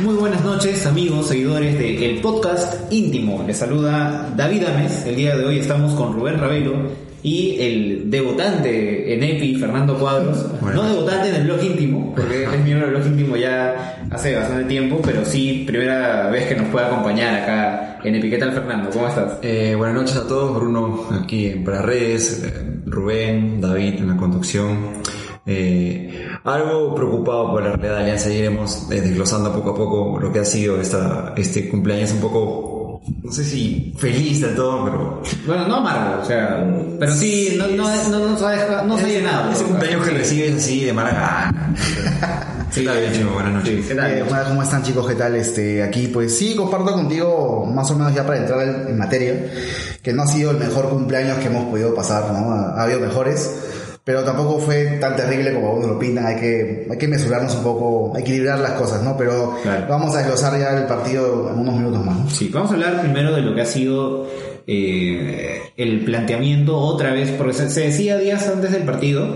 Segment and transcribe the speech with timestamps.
[0.00, 3.44] Muy buenas noches amigos, seguidores de El Podcast Íntimo.
[3.46, 5.06] Les saluda David Ames.
[5.06, 10.44] El día de hoy estamos con Rubén Ravelo y el debutante en EPI, Fernando Cuadros.
[10.60, 14.64] No debutante en el blog íntimo, porque es miembro del blog íntimo ya hace bastante
[14.64, 18.28] tiempo, pero sí primera vez que nos puede acompañar acá en EPI.
[18.28, 18.90] ¿Qué tal Fernando?
[18.90, 19.38] ¿Cómo estás?
[19.40, 24.16] Eh, buenas noches a todos, Bruno aquí en para redes, eh, Rubén, David en la
[24.18, 24.92] conducción.
[25.46, 30.30] Eh, algo preocupado por la realidad de Alianza, ya iremos desglosando poco a poco lo
[30.30, 32.73] que ha sido esta, este cumpleaños un poco,
[33.22, 36.64] no sé si feliz del todo, pero Bueno, no amargo, o sea,
[36.98, 39.52] pero sí, no, no, no, no, se ha dejado- no se ha llenado.
[39.52, 41.74] ese cumpleaños que recibes así de mala gana.
[42.70, 43.86] Sí, está bien, chimo, buenas noches.
[43.86, 44.10] ¿Qué tal?
[44.10, 45.06] Eh, hola, ¿cómo están chicos?
[45.06, 45.36] ¿Qué tal?
[45.36, 49.48] Este, aquí pues sí, comparto contigo más o menos ya para entrar en, materia,
[50.02, 52.50] que no ha sido el mejor cumpleaños que hemos podido pasar, ¿no?
[52.52, 53.48] Ha habido mejores,
[54.04, 57.62] pero tampoco fue tan terrible como algunos lo pintan, hay que, hay que mesurarnos un
[57.62, 59.16] poco, equilibrar las cosas, ¿no?
[59.16, 59.86] Pero Claro.
[59.88, 62.30] vamos a desglosar ya el partido en unos minutos más, ¿no?
[62.30, 64.26] Sí, vamos a hablar primero de lo que ha sido
[64.66, 69.26] eh, el planteamiento otra vez, porque se, se decía días antes del partido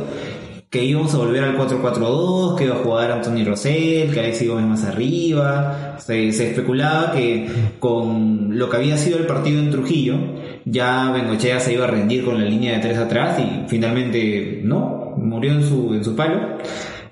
[0.71, 4.67] que íbamos a volver al 4-4-2, que iba a jugar Anthony Rosell, que Alexis Gómez
[4.67, 5.97] más arriba.
[5.99, 10.17] Se, se especulaba que con lo que había sido el partido en Trujillo,
[10.65, 15.15] ya Bengochea se iba a rendir con la línea de tres atrás y finalmente no,
[15.17, 16.59] murió en su, en su palo.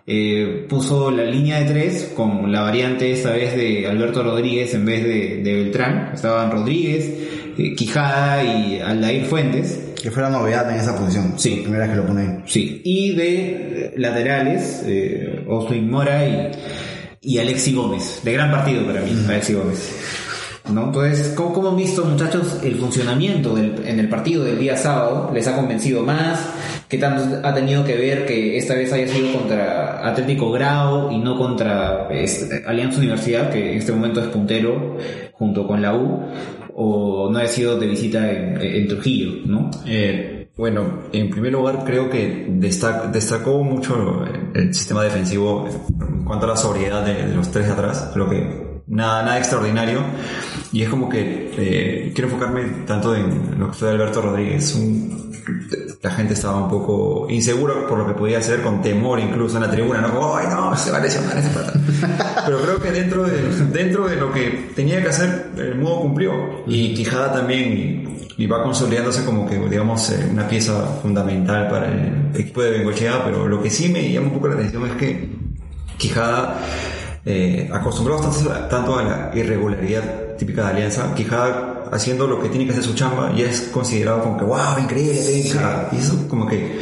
[0.08, 4.84] Eh, puso la línea de tres con la variante esta vez de Alberto Rodríguez en
[4.84, 6.12] vez de, de Beltrán.
[6.14, 7.12] Estaban Rodríguez,
[7.58, 9.94] eh, Quijada y Aldair Fuentes.
[10.00, 11.34] Que fue la novedad en esa posición.
[11.36, 11.60] Sí.
[11.62, 12.42] Primera vez que lo pone.
[12.46, 12.80] Sí.
[12.84, 16.50] Y de eh, laterales, eh, Oswin Mora y,
[17.22, 18.20] y Alexi Gómez.
[18.22, 20.25] De gran partido para mí, Alexi Gómez.
[20.68, 20.86] ¿No?
[20.86, 25.30] Entonces, ¿cómo, cómo han visto muchachos el funcionamiento en el partido del día sábado?
[25.32, 26.44] ¿Les ha convencido más?
[26.88, 31.18] ¿Qué tanto ha tenido que ver que esta vez haya sido contra Atlético Grau y
[31.18, 34.96] no contra este, Alianza Universidad, que en este momento es puntero
[35.32, 36.22] junto con la U?
[36.74, 39.46] ¿O no haya sido de visita en, en Trujillo?
[39.46, 39.70] ¿no?
[39.86, 45.68] Eh, bueno, en primer lugar creo que destac- destacó mucho el sistema defensivo
[46.00, 49.38] en cuanto a la sobriedad de, de los tres de atrás, creo que nada, nada
[49.38, 50.00] extraordinario
[50.76, 55.32] y es como que eh, quiero enfocarme tanto en lo que fue Alberto Rodríguez, un-
[56.02, 59.62] la gente estaba un poco insegura por lo que podía hacer, con temor incluso en
[59.62, 60.12] la tribuna, ¿no?
[60.12, 60.76] Como, ¡ay no!
[60.76, 61.72] Se va a lesionar ese pata.
[62.46, 63.40] Pero creo que dentro de,
[63.72, 66.32] dentro de lo que tenía que hacer, el modo cumplió.
[66.66, 72.12] Y Quijada también y, va consolidándose como que, digamos, eh, una pieza fundamental para el
[72.34, 75.28] equipo de Bengochea, pero lo que sí me llama un poco la atención es que
[75.96, 76.58] Quijada,
[77.24, 80.04] eh, acostumbrado tanto, tanto a la irregularidad
[80.38, 84.22] típica de Alianza, Quijada haciendo lo que tiene que hacer su chamba ya es considerado
[84.22, 85.20] como que, wow, increíble.
[85.92, 86.78] Y eso como que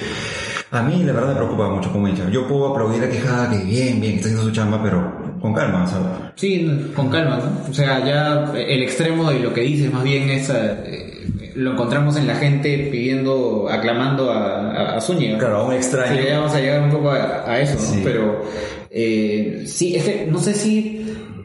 [0.71, 2.29] a mí la verdad me preocupa mucho como hincha.
[2.31, 5.87] Yo puedo aplaudir a Quijada que bien, bien, está haciendo su chamba, pero con calma,
[5.87, 6.33] ¿sabes?
[6.37, 7.71] Sí, con calma, ¿no?
[7.71, 10.51] O sea, ya el extremo de lo que dices más bien es...
[10.51, 11.11] eh,
[11.55, 15.39] lo encontramos en la gente pidiendo, aclamando a, a, a Zúñiga.
[15.39, 16.21] Claro, a un extraño.
[16.21, 17.81] Sí, ya vamos a llegar un poco a, a eso, ¿no?
[17.81, 18.01] Sí.
[18.03, 18.43] Pero
[18.91, 21.04] eh, sí, es que no sé si...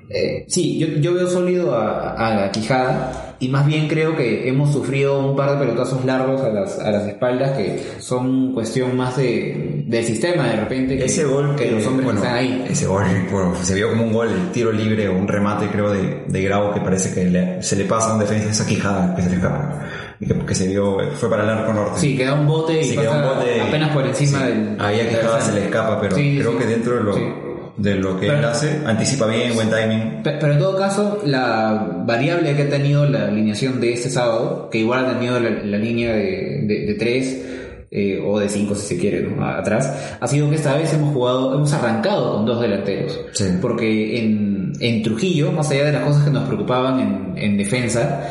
[0.10, 4.72] eh, sí, yo, yo veo sólido a, a Quijada y más bien creo que hemos
[4.74, 9.16] sufrido un par de pelotazos largos a las, a las espaldas que son cuestión más
[9.18, 12.66] de, del sistema de repente que, Ese gol que los hombres bueno, están ahí.
[12.70, 15.92] Ese gol, bueno, se vio como un gol, el tiro libre o un remate, creo,
[15.92, 19.16] de, de Grau que parece que le- se le pasa a un defensa esa quijada
[19.16, 19.80] que se le escapa.
[20.20, 22.00] Y que, que se vio, fue para el arco norte.
[22.02, 23.62] Sí, queda un bote y Sí, pasa queda un bote.
[23.62, 24.76] apenas por encima Sí, del...
[24.80, 27.49] Ahí a Quijada se le escapa, pero creo que dentro de lo.
[27.82, 30.24] De lo que Pero- él hace, anticipa bien, buen timing.
[30.24, 34.70] Pe- Pero en todo caso, la variable que ha tenido la alineación de este sábado,
[34.72, 37.46] que igual ha tenido la, la línea de, de, de tres,
[37.92, 39.44] eh, o de cinco si se quiere, ¿no?
[39.44, 43.20] Atrás, ha sido que esta vez hemos jugado, hemos arrancado con dos delanteros.
[43.32, 43.46] Sí.
[43.62, 48.30] Porque en, en Trujillo, más allá de las cosas que nos preocupaban en, en defensa,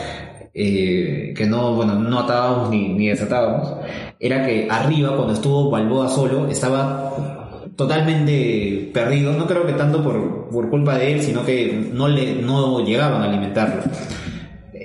[0.54, 3.74] eh, que no, bueno, no atábamos ni, ni desatábamos,
[4.20, 7.37] era que arriba, cuando estuvo Balboa solo, estaba
[7.78, 12.34] totalmente perdido, no creo que tanto por, por culpa de él, sino que no le
[12.34, 13.82] no llegaban a alimentarlo.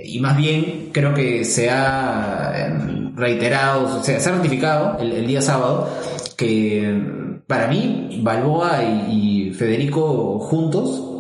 [0.06, 5.12] y más bien creo que se ha eh, reiterado, o sea, se ha ratificado el,
[5.12, 5.90] el día sábado
[6.38, 7.02] que
[7.48, 11.13] para mí Balboa y Federico juntos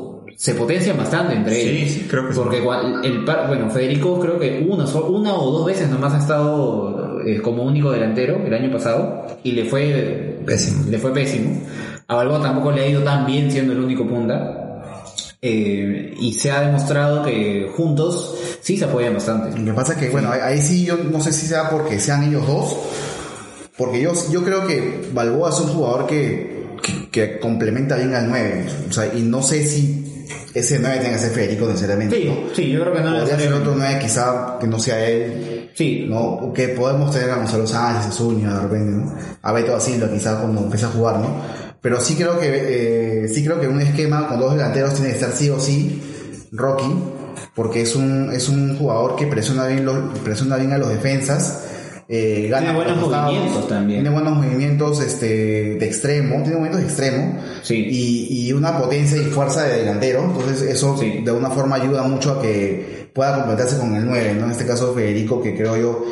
[0.43, 1.89] se potencian bastante entre Sí, ellos.
[1.93, 2.39] sí, creo que sí.
[2.43, 6.17] Porque cua- el par- bueno, Federico creo que una, una o dos veces nomás ha
[6.17, 10.83] estado eh, como único delantero el año pasado y le fue Pésimo.
[10.89, 11.61] Le fue pésimo.
[12.09, 14.81] A Balboa tampoco le ha ido tan bien siendo el único punta.
[15.41, 19.57] Eh, y se ha demostrado que juntos sí se apoyan bastante.
[19.57, 21.99] Lo que pasa es que, bueno, ahí, ahí sí yo no sé si sea porque
[22.01, 22.75] sean ellos dos,
[23.77, 28.27] porque yo, yo creo que Balboa es un jugador que, que, que complementa bien al
[28.29, 30.02] 9, o sea, y no sé si
[30.53, 32.15] ese 9 tenga que ser Federico necesariamente.
[32.15, 32.55] Sí, ¿no?
[32.55, 36.05] sí, yo creo que no Podría ser otro 9 quizá que no sea él, Sí,
[36.07, 36.53] ¿no?
[36.53, 39.15] Que podemos tener a Gonzalo Sánchez, a Zúñiga de repente, ¿no?
[39.41, 41.35] A Beto Silva quizás cuando empiece a jugar, ¿no?
[41.81, 45.15] Pero sí creo que, eh, sí creo que un esquema con dos delanteros tiene que
[45.15, 46.01] estar sí o sí
[46.51, 46.93] Rocky,
[47.55, 51.63] porque es un, es un jugador que presiona bien, los, presiona bien a los defensas,
[52.09, 54.01] eh, gana Tiene buenos movimientos también.
[54.01, 57.75] Tiene buenos movimientos este, de extremo, tiene movimientos de extremo Sí.
[57.89, 61.21] y, y una potencia y fuerza de delantero, entonces eso Sí.
[61.23, 64.45] de una forma ayuda mucho a que pueda completarse con el 9, ¿no?
[64.45, 66.05] En este caso Federico, que creo yo,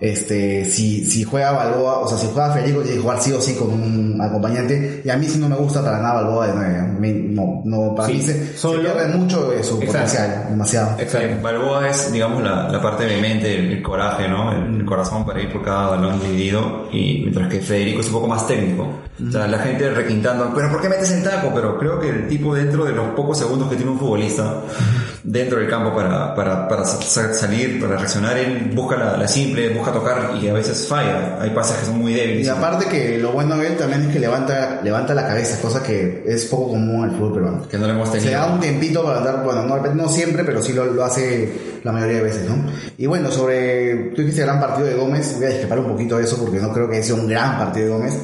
[0.00, 3.40] este, si, si juega Balboa, o sea, si juega Federico, tiene que jugar sí o
[3.40, 6.52] sí con un acompañante, y a mí sí no me gusta para nada Balboa de
[6.54, 9.74] 9, a mí no, no, para Sí, mí se, solo- se pierde mucho de su
[9.80, 9.86] Exacto.
[9.92, 10.96] potencial, demasiado.
[10.98, 14.52] Eh, Balboa es, digamos, la, la parte vehemente, el, el coraje, ¿no?
[14.52, 18.12] El, el corazón para ir por cada balón dividido, y mientras que Federico es un
[18.12, 18.88] poco más técnico.
[19.26, 21.50] O sea, la gente requintando, pero ¿por qué metes el taco?
[21.54, 24.56] Pero creo que el tipo dentro de los pocos segundos que tiene un futbolista
[25.24, 29.70] dentro del campo para, para, para sa- salir, para reaccionar, él busca la, la simple,
[29.74, 31.38] busca tocar y a veces falla.
[31.40, 32.46] Hay pases que son muy débiles.
[32.46, 35.82] Y aparte que lo bueno de él también es que levanta, levanta la cabeza, cosa
[35.82, 37.68] que es poco común en el fútbol peruano.
[37.68, 38.40] que no lo hemos Se tenido.
[38.40, 41.92] da un tiempito para andar, bueno, no, no siempre, pero sí lo, lo hace la
[41.92, 42.56] mayoría de veces, ¿no?
[42.98, 46.24] Y bueno, sobre, tú dijiste gran partido de Gómez, voy a discrepar un poquito de
[46.24, 48.14] eso porque no creo que haya sido un gran partido de Gómez.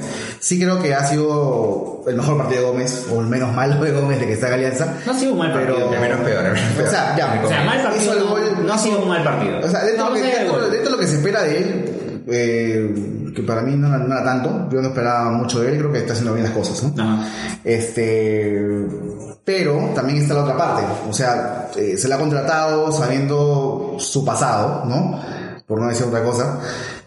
[0.40, 3.93] Sí creo que ha sido el mejor partido de Gómez, o el menos malo de
[3.93, 4.94] Gómez de que está en Alianza.
[5.06, 5.75] no ha sido un mal partido.
[5.76, 6.88] Pero- El menos peor, el menos peor.
[6.88, 9.08] O sea, ya, O sea, mal partido hizo el no, gol, no ha sido un
[9.08, 9.58] mal partido.
[9.58, 10.70] o sea, dentro, No, de dentro- gol.
[10.70, 14.12] dentro de lo que se espera de él, eh, que para mí no, era- no
[14.14, 16.82] era tanto, yo no esperaba mucho de él, creo que está haciendo bien las cosas,
[16.82, 17.02] ¿no?
[17.02, 17.28] Ajá.
[17.64, 18.87] Este,
[19.44, 24.25] pero también está la otra parte, o sea, eh, se le ha contratado sabiendo su
[24.25, 25.20] pasado, ¿no?
[25.66, 26.58] Por no decir otra cosa.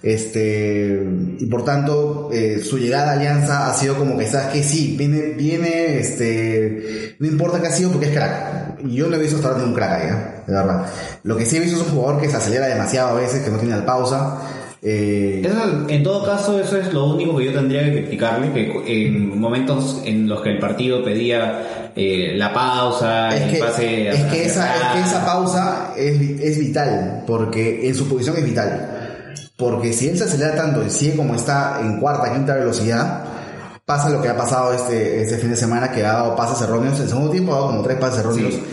[0.05, 1.03] Este,
[1.39, 4.93] y por tanto, eh, su llegada a Alianza ha sido como que, ¿sabes que Sí,
[4.95, 8.81] viene, viene, este, no importa qué ha sido porque es crack.
[8.85, 10.43] Y yo no he visto hasta ahora ningún crack ahí, ¿eh?
[10.45, 10.85] de verdad.
[11.23, 13.49] Lo que sí he visto es un jugador que se acelera demasiado a veces, que
[13.49, 14.41] no tiene la pausa.
[14.83, 19.07] Eh, Eso, en todo caso, eso es lo único que yo tendría que criticarle, que
[19.07, 24.09] en momentos en los que el partido pedía eh, la pausa, es el que, pase
[24.09, 28.94] es que esa, es que esa pausa es vital, porque en su posición es vital.
[29.57, 33.23] Porque si él se acelera tanto y sigue como está en cuarta, quinta velocidad,
[33.85, 36.99] pasa lo que ha pasado este, este fin de semana, que ha dado pases erróneos.
[36.99, 38.53] El segundo tiempo ha dado como tres pases erróneos.
[38.53, 38.63] Sí.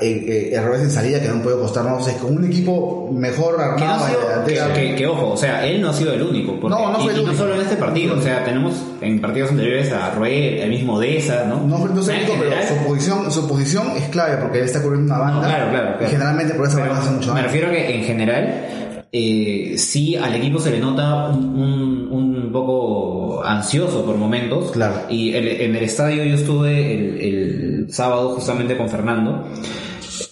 [0.00, 2.06] Eh, eh, errores en salida que no puede costarnos.
[2.08, 4.06] Es con un equipo mejor Que, no armado.
[4.06, 6.58] sido- que- que- que, ojo, o sea, él no ha sido el único.
[6.60, 7.42] porque- No, no y, fue el y no único.
[7.44, 11.44] solo en este partido, o sea, tenemos en partidos anteriores a Ruel, el mismo Deza,
[11.44, 11.60] ¿no?
[11.60, 14.82] No, no sé, En pero general- su posición, su posición es clave porque él está
[14.82, 15.40] cubriendo una banda.
[15.42, 16.10] No, claro, claro, Y claro.
[16.10, 18.64] generalmente por Pero banda hace mucho Me refiero a que en general
[19.12, 24.70] eh, sí al equipo se le nota un, un- un poco ansioso por momentos.
[24.72, 25.02] Claro.
[25.10, 29.44] Y el- en el estadio yo estuve el, el sábado justamente con Fernando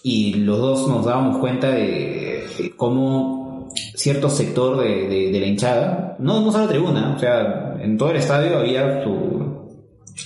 [0.03, 5.47] y los dos nos dábamos cuenta de, de cómo cierto sector de, de- de la
[5.47, 9.71] hinchada, no, no solo tribuna, o sea, en todo el estadio había su,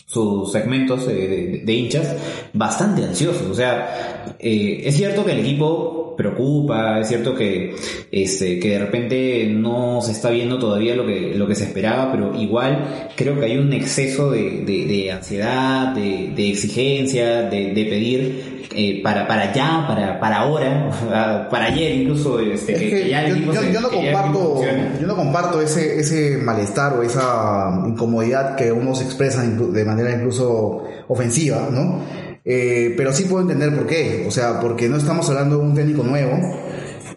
[0.06, 2.16] sus segmentos de, de- de hinchas
[2.52, 3.46] bastante ansiosos.
[3.50, 7.74] O sea, eh, es cierto que el equipo preocupa, es cierto que,
[8.12, 12.12] este, que de repente no se está viendo todavía lo que, lo que se esperaba,
[12.12, 17.72] pero igual creo que hay un exceso de, de- de ansiedad, de, de exigencia, de,
[17.72, 22.90] de pedir eh, para, para ya, para, para ahora, para ayer incluso, este, Es que,
[22.90, 24.62] que ya el yo, yo- se- yo no comparto,
[25.00, 30.84] yo no comparto ese, ese malestar o esa incomodidad que unos expresan de manera incluso
[31.08, 32.29] ofensiva, ¿no?
[32.44, 34.24] Eh, pero sí puedo entender por qué.
[34.26, 36.38] O sea, porque no estamos hablando de un técnico nuevo.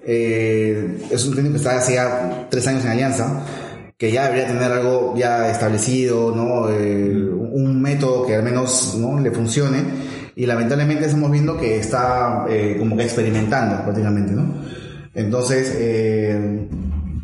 [0.06, 3.46] Eh, es un técnico que está hace ya tres años en Alianza,
[3.98, 6.70] que ya debería tener algo ya establecido, ¿no?
[6.70, 9.20] Eh, un método que al menos ¿no?
[9.20, 10.14] le funcione.
[10.36, 12.46] Y lamentablemente estamos viendo que está
[12.80, 14.64] como que experimentando prácticamente, ¿no?
[15.14, 15.78] Entonces,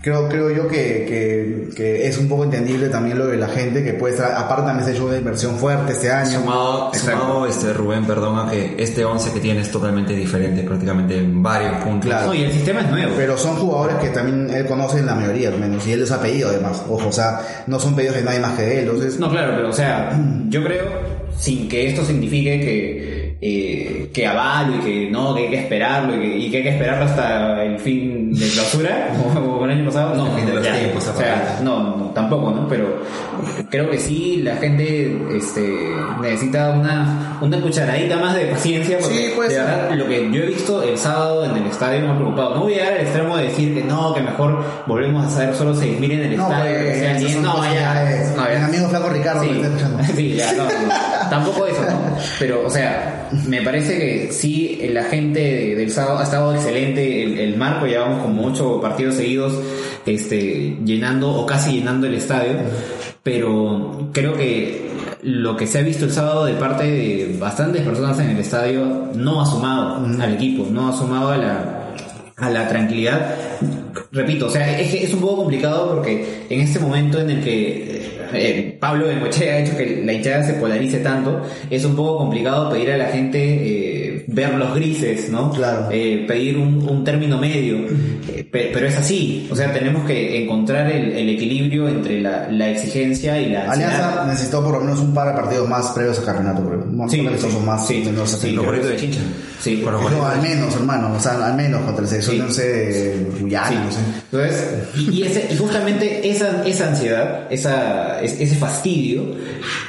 [0.01, 3.83] creo, creo yo que, que, que es un poco entendible también lo de la gente
[3.83, 6.39] que puede estar, aparte también se ha hecho una inversión fuerte este año.
[6.39, 11.17] Sumado, sumado, este, Rubén, perdón, a que este 11 que tiene es totalmente diferente, prácticamente
[11.17, 12.09] en varios puntos.
[12.09, 12.27] Claro.
[12.27, 13.13] No, y el sistema es nuevo.
[13.17, 16.11] Pero son jugadores que también él conoce en la mayoría, al menos, y él los
[16.11, 16.83] ha pedido además.
[16.89, 18.89] Ojo, o sea, no son pedidos de nadie más que de él.
[18.89, 20.83] Entonces, No, claro, pero o sea, yo creo,
[21.37, 26.15] sin que esto signifique que, eh, que avalo y que no, que hay que esperarlo
[26.15, 29.85] y que, y que hay que esperarlo hasta el fin de clausura, como, el año
[29.85, 32.67] pasado, no, de los ya, tiempos, o sea, no, no, tampoco, ¿no?
[32.67, 33.01] Pero
[33.69, 39.23] creo que sí, la gente este, necesita una, una cucharadita más de paciencia, porque Sí,
[39.35, 42.55] de verdad, lo que yo he visto el sábado en el estadio me ha preocupado.
[42.55, 45.55] No voy a llegar al extremo de decir que no, que mejor volvemos a hacer
[45.55, 47.33] solo 6.000 en el no, estadio, que pues, sean esas 10.
[47.33, 48.65] son no, ya, ya, no, ya.
[48.65, 50.03] amigo Flaco Ricardo Sí, me está escuchando.
[50.15, 50.69] sí, ya, no, no.
[51.29, 52.17] Tampoco eso, ¿no?
[52.39, 57.23] Pero, o sea, me parece que sí, la gente de- del sábado ha estado excelente.
[57.23, 59.53] El, el marco, llevamos como ocho partidos seguidos
[60.05, 62.53] este, llenando o casi llenando el estadio.
[63.23, 64.89] Pero creo que
[65.21, 69.09] lo que se ha visto el sábado de parte de bastantes personas en el estadio
[69.13, 71.89] no ha sumado al equipo, no ha sumado a la,
[72.37, 73.35] a la tranquilidad.
[74.11, 77.98] Repito, o sea, es es un poco complicado porque en este momento en el que
[78.33, 82.69] eh, Pablo Bengochea ha hecho que la hinchada se polarice tanto, es un poco complicado
[82.69, 83.98] pedir a la gente eh,
[84.31, 85.51] ver los grises, ¿no?
[85.51, 85.87] Claro.
[85.91, 87.77] Eh, pedir un, un término medio,
[88.29, 92.47] Eh, pe- pero es así, o sea, tenemos que encontrar el, el equilibrio entre la,
[92.51, 94.27] la exigencia y la Alianza ansiedad.
[94.27, 97.21] necesitó por lo menos un par de partidos más previos al campeonato, par Sí, sí,
[97.65, 97.87] más.
[97.87, 98.51] sí, menos sí, así.
[98.51, 99.05] Los que de sí.
[99.05, 99.19] chincha.
[99.61, 99.83] Sí.
[99.85, 101.13] No, al menos, hermano.
[101.15, 102.41] O sea, al menos contra la selección, Sí.
[102.43, 103.75] no sé, Guyana, Sí.
[103.83, 103.99] no sé.
[104.31, 109.23] Entonces, y, y ese, y justamente esa, esa ansiedad, esa, es- ese fastidio,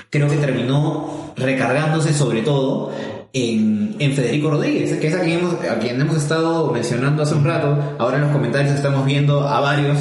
[0.08, 2.92] creo que terminó recargándose sobre todo
[3.32, 7.34] en, en Federico Rodríguez, que es a quien, hemos, a quien hemos estado mencionando hace
[7.36, 7.78] un rato.
[7.98, 9.96] Ahora en los comentarios estamos viendo a varios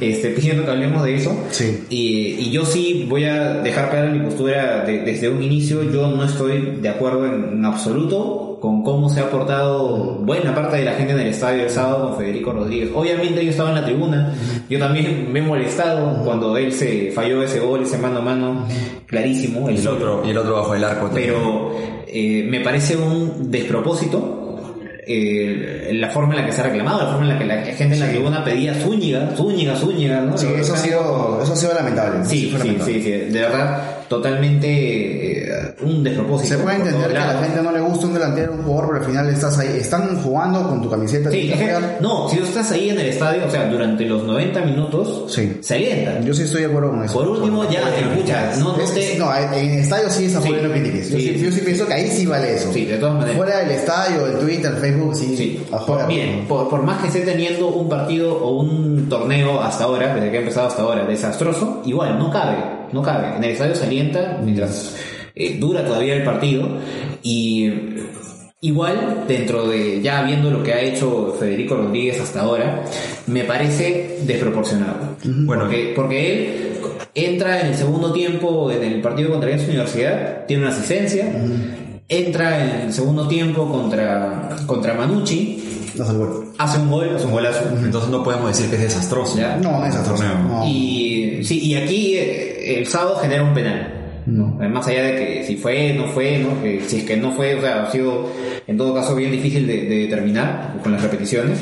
[0.00, 1.36] este, pidiendo que hablemos de eso.
[1.50, 1.84] Sí.
[1.90, 5.84] Y, y yo sí voy a dejar clara mi postura de- desde un inicio.
[5.92, 10.76] Yo no estoy de acuerdo en, en absoluto con cómo se ha portado buena parte
[10.76, 12.90] de la gente en el estadio el sábado con Federico Rodríguez.
[12.94, 14.34] Obviamente yo estaba en la tribuna.
[14.70, 18.64] Yo también me he molestado cuando él se falló ese gol, ese mano a mano
[19.06, 19.68] clarísimo.
[19.68, 21.06] Y el otro, y el otro bajo el arco.
[21.06, 21.34] también.
[21.34, 21.72] Pero
[22.06, 24.42] eh, me parece un despropósito
[25.04, 27.62] eh, la forma en la que se ha reclamado, la forma en la que la
[27.64, 30.38] gente en la tribuna pedía Zúñiga, Zúñiga, Zúñiga, ¿no?
[30.38, 32.24] Sí, eso ha sido, eso ha sido lamentable.
[32.24, 32.94] Sí, sí, lamentable.
[32.94, 36.56] sí, sí, de verdad, totalmente eh, un despropósito.
[36.56, 39.00] Se puede entender que a la gente no le gusta un delantero, un jugador, pero
[39.04, 41.30] al final estás ahí, están jugando con tu camiseta.
[41.30, 44.22] Sí, es que- no, si tú estás ahí en el estadio, o sea, durante los
[44.24, 45.58] 90 minutos, Sí.
[45.60, 46.20] se alienta.
[46.20, 47.14] Yo sí estoy de acuerdo con eso.
[47.14, 49.16] Por último, ya te escuchas, no, no Es- te...
[49.18, 50.68] no, en el estadio sí es apoyo Sí.
[50.70, 51.10] critiques.
[51.10, 51.22] Yo Sí.
[51.38, 52.72] sí, yo sí pienso que ahí sí vale eso.
[52.72, 53.36] Sí, de todas maneras.
[53.36, 55.36] Fuera del estadio, el Twitter, el Facebook, sí.
[55.36, 56.02] Sí, afuera.
[56.04, 60.14] por, miren, por, por más que esté teniendo un partido o un torneo hasta ahora,
[60.14, 62.56] desde que ha empezado hasta ahora, desastroso, igual, no cabe,
[62.92, 63.36] no cabe.
[63.36, 64.96] En el estadio se alienta mientras
[65.34, 66.68] eh, dura todavía el partido.
[67.22, 67.70] Y
[68.60, 72.84] igual, dentro de ya viendo lo que ha hecho Federico Rodríguez hasta ahora,
[73.26, 75.16] me parece desproporcionado.
[75.24, 76.72] Bueno, porque, porque él
[77.14, 81.26] entra en el segundo tiempo en el partido contra Alianza Universidad, tiene una asistencia,
[82.08, 86.52] entra en el segundo tiempo contra, contra Manucci, No se gol.
[86.58, 87.64] hace un gol, hace un golazo.
[87.82, 89.38] Entonces no podemos decir que es desastroso.
[89.38, 89.56] Ya.
[89.56, 90.22] No, no es desastroso.
[90.24, 90.48] Torneo.
[90.48, 90.66] No.
[90.66, 93.98] Y sí, y aquí eh, el sábado genera un penal.
[94.24, 94.46] ¿no?
[94.68, 96.62] Más allá de que si fue, no fue, ¿no?
[96.62, 98.28] Que si es que no fue, o sea, ha sido
[98.66, 101.58] en todo caso bien difícil de, de determinar con las repeticiones.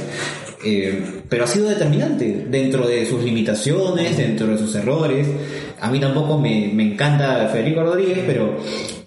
[0.63, 5.27] Eh, pero ha sido determinante dentro de sus limitaciones, dentro de sus errores.
[5.81, 8.59] A mí tampoco me, me encanta Federico Rodríguez, pero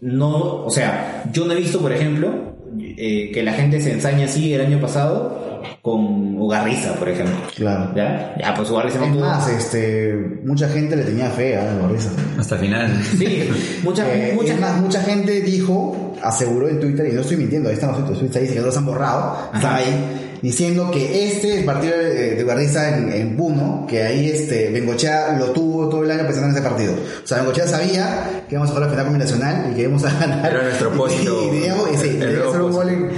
[0.02, 4.26] no, o sea, yo no he visto, por ejemplo, eh, que la gente se ensaña
[4.26, 5.42] así el año pasado
[5.82, 7.36] con Ugarriza, por ejemplo.
[7.56, 7.92] Claro.
[7.96, 8.36] ¿Ya?
[8.40, 10.14] Ya, pues Ugarriza no Es tuvo- más, este,
[10.46, 12.10] mucha gente le tenía fe a Gorriza.
[12.38, 13.02] Hasta el final.
[13.18, 13.50] Sí,
[13.84, 17.76] mucha, Eh, mucha más, mucha gente dijo, aseguró en Twitter, y no estoy mintiendo, ahí
[17.76, 21.98] están los tweets, ahí, que los han borrado, está ahí, diciendo que este el partido
[21.98, 26.24] de, de Guardiza en, en Puno, que ahí este Bengochea lo tuvo todo el año
[26.24, 26.94] pensando en ese partido.
[26.94, 30.20] O sea, Bengochea sabía que íbamos a jugar la final combinacional y que íbamos a
[30.20, 30.52] ganar.
[30.52, 31.50] Era nuestro propósito,
[31.94, 33.10] Y, sí, el- el teníamos que hacer un nuevo gol en-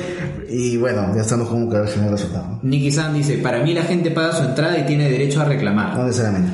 [0.47, 2.59] y bueno, ya estamos como que al final el resultado.
[2.61, 5.97] Nicky San dice, para mí la gente paga su entrada y tiene derecho a reclamar.
[5.97, 6.51] No necesariamente.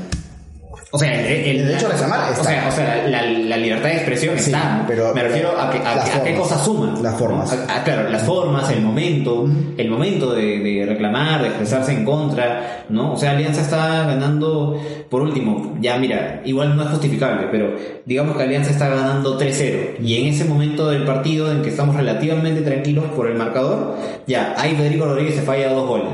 [0.93, 2.43] O sea, el, el- El derecho a reclamar O está.
[2.43, 4.83] sea, o sea la, la libertad de expresión Sí, está.
[4.87, 7.01] pero- Me refiero a, que, a, qué cosas suman.
[7.01, 7.57] Las formas.
[7.85, 13.13] claro, las formas, el momento, el momento de, de reclamar, de expresarse en contra, ¿no?
[13.13, 14.77] O sea, Alianza está ganando,
[15.09, 17.73] por último, ya mira, igual no es justificable, pero
[18.05, 21.95] digamos que Alianza está ganando 3-0 y en ese momento del partido en que estamos
[21.95, 23.95] relativamente tranquilos por el marcador,
[24.27, 26.07] ya, ahí Federico Rodríguez se falla dos goles.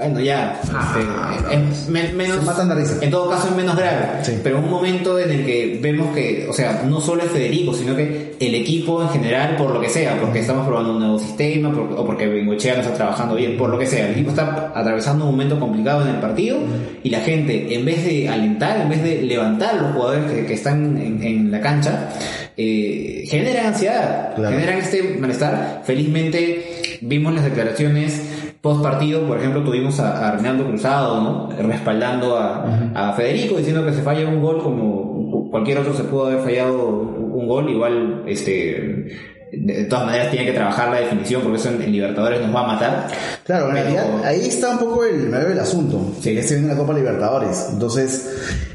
[0.00, 2.96] Bueno, ya, este, es men- menos, Se matan de risa.
[3.02, 4.32] en todo caso es menos grave, Sí.
[4.42, 7.94] pero un momento en el que vemos que, o sea, no solo es Federico, sino
[7.94, 11.70] que el equipo en general, por lo que sea, porque estamos probando un nuevo sistema,
[11.70, 14.72] por- o porque Bengochea no está trabajando bien, por lo que sea, el equipo está
[14.74, 16.58] atravesando un momento complicado en el partido
[17.02, 20.46] y la gente, en vez de alentar, en vez de levantar a los jugadores que,
[20.46, 22.08] que están en, en la cancha,
[22.56, 24.56] eh, generan ansiedad, Claro.
[24.56, 25.82] generan este malestar.
[25.84, 28.22] Felizmente vimos las declaraciones
[28.60, 31.48] post partido, por ejemplo, tuvimos a, a Reinaldo Cruzado, ¿no?
[31.66, 36.26] Respaldando a, a Federico, diciendo que se falla un gol como cualquier otro se pudo
[36.26, 39.08] haber fallado un gol, igual, este,
[39.52, 42.66] de todas maneras tiene que trabajar la definición porque eso en, Libertadores nos va a
[42.74, 43.06] matar.
[43.44, 46.34] Claro, en Pero- realidad ahí está un poco el del asunto, Sí.
[46.34, 47.68] que se viene la Copa Libertadores.
[47.72, 48.30] Entonces,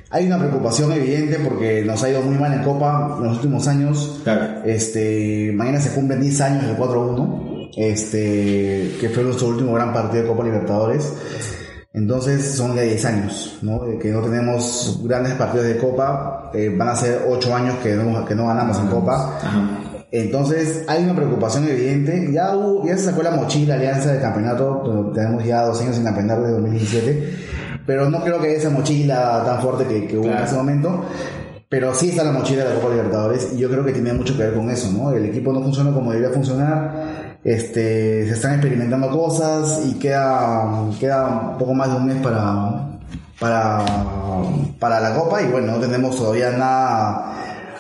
[0.09, 3.67] hay una preocupación evidente porque nos ha ido muy mal en Copa en los últimos
[3.67, 4.19] años.
[4.23, 4.63] Claro.
[4.65, 7.44] Este, mañana se cumplen 10 años del 4-1,
[7.77, 11.13] este, que fue nuestro último gran partido de Copa Libertadores.
[11.93, 13.85] Entonces son ya 10 años, ¿no?
[13.85, 17.95] De que no tenemos grandes partidos de Copa, eh, van a ser 8 años que
[17.95, 19.39] no, que no ganamos en Copa.
[20.11, 22.29] Entonces hay una preocupación evidente.
[22.33, 24.81] Ya, hubo- ya se sacó la mochila Alianza del campeonato.
[24.85, 27.33] pero Tenemos ya dos años sin campeonato desde 2017.
[27.87, 30.45] Pero no creo que haya esa mochila tan fuerte que, que hubo en Claro.
[30.45, 31.05] ese momento.
[31.69, 34.35] Pero sí está la mochila de la Copa Libertadores y yo creo que tiene mucho
[34.37, 35.11] que ver con eso, ¿no?
[35.11, 37.24] El equipo no funciona como debería funcionar.
[37.45, 40.67] Este, se están experimentando cosas y queda,
[40.99, 42.87] queda un poco más de un mes para,
[43.39, 43.85] para,
[44.79, 47.35] para la Copa y bueno, no tenemos todavía nada,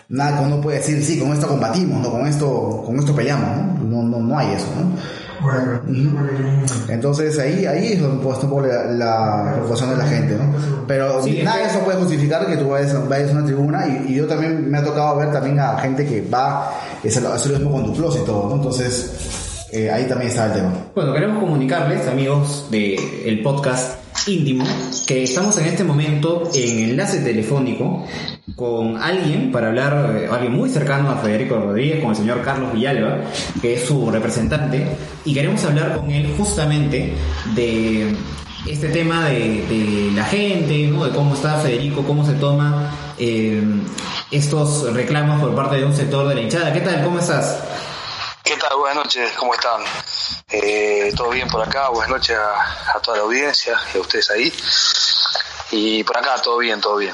[0.07, 2.11] nada que uno puede decir, sí, con esto combatimos, ¿no?
[2.11, 4.03] Con esto, con esto peleamos, ¿no?
[4.03, 5.25] No, no, no hay eso, ¿no?
[6.87, 10.85] Entonces ahí, ahí es donde está un poco la, la preocupación de la gente, ¿no?
[10.87, 13.87] Pero Sí, nada es de eso puede justificar que tú vayas, vayas a una tribuna
[13.87, 16.71] y, y yo también me ha tocado ver también a gente que va a
[17.03, 18.55] hacer lo hacer lo mismo con Duplos y todo, ¿no?
[18.57, 19.43] Entonces
[19.75, 20.73] eh, ahí también está el tema.
[20.95, 24.63] Bueno, queremos comunicarles, amigos del el podcast íntimo,
[25.05, 28.05] que estamos en este momento en enlace telefónico
[28.55, 32.71] con alguien para hablar, eh, alguien muy cercano a Federico Rodríguez, con el señor Carlos
[32.71, 33.19] Villalba,
[33.61, 34.87] que es su representante,
[35.25, 37.13] y queremos hablar con él justamente
[37.53, 38.15] de
[38.65, 41.03] este tema de, de la gente, ¿no?
[41.03, 43.61] de cómo está Federico, cómo se toma eh,
[44.31, 46.71] estos reclamos por parte de un sector de la hinchada.
[46.71, 47.03] ¿Qué tal?
[47.03, 47.59] ¿Cómo estás?
[48.45, 48.77] ¿Qué tal?
[48.77, 49.81] Buenas noches, ¿cómo están?
[50.49, 51.89] Eh, ¿Todo bien por acá?
[51.89, 54.53] Buenas noches a, a toda la audiencia y a ustedes ahí.
[55.71, 57.13] Y por acá todo bien, todo bien.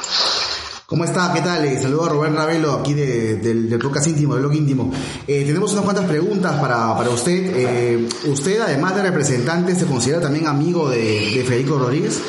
[0.85, 1.31] ¿Cómo está?
[1.33, 1.63] ¿Qué tal?
[1.63, 4.91] Eh, saludo a Rubén Ravelo aquí de- del, del podcast íntimo, del blog íntimo.
[5.25, 7.55] Eh, tenemos unas cuantas preguntas para, para usted.
[7.55, 12.19] Eh, ¿Usted, además de representante, se considera también amigo de, de Federico Rodríguez?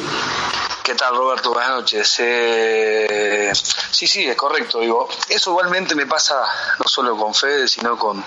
[0.85, 1.53] ¿Qué tal, Roberto?
[1.53, 2.15] Buenas noches.
[2.21, 3.51] Eh,
[3.91, 4.79] sí, sí, es correcto.
[4.79, 6.37] Digo, eso igualmente me pasa
[6.79, 8.25] no solo con Fede, sino con,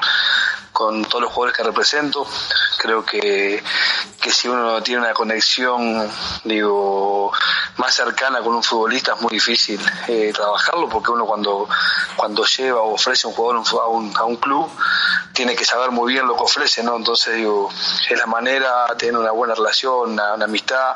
[0.76, 2.28] con todos los jugadores que represento.
[2.78, 3.64] Creo que,
[4.22, 6.12] que si uno tiene una conexión,
[6.44, 7.32] digo,
[7.78, 11.70] más cercana con un futbolista es muy difícil eh, trabajarlo porque uno cuando,
[12.18, 14.70] cuando lleva o ofrece un jugador a un, a un club
[15.34, 16.96] tiene que saber muy bien lo que ofrece, ¿no?
[16.96, 17.70] Entonces, digo,
[18.10, 20.96] es la manera, tener una buena relación, una, una amistad,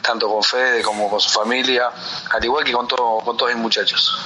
[0.00, 1.90] tanto con Fede como con su familia,
[2.30, 4.16] al igual que con, todo, con todos mis muchachos.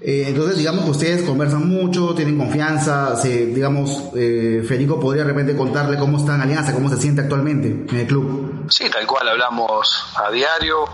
[0.00, 3.16] Eh, entonces, digamos que ustedes conversan mucho, tienen confianza.
[3.16, 7.22] Se, digamos, eh, Federico podría de repente contarle cómo está en Alianza, cómo se siente
[7.22, 8.66] actualmente en el club.
[8.68, 10.84] Sí, tal cual, hablamos a diario,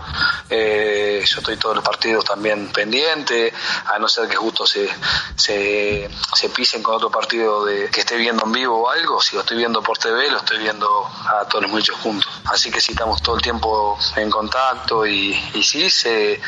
[0.49, 3.53] eh, yo estoy todos los partidos también pendiente,
[3.85, 4.89] a no ser que justo se,
[5.35, 9.35] se, se pisen con otro partido de, que esté viendo en vivo o algo, si
[9.35, 12.29] lo estoy viendo por TV, lo estoy viendo a todos los muchachos juntos.
[12.45, 16.41] Así que sí, estamos todo el tiempo en contacto y, y sí, sé,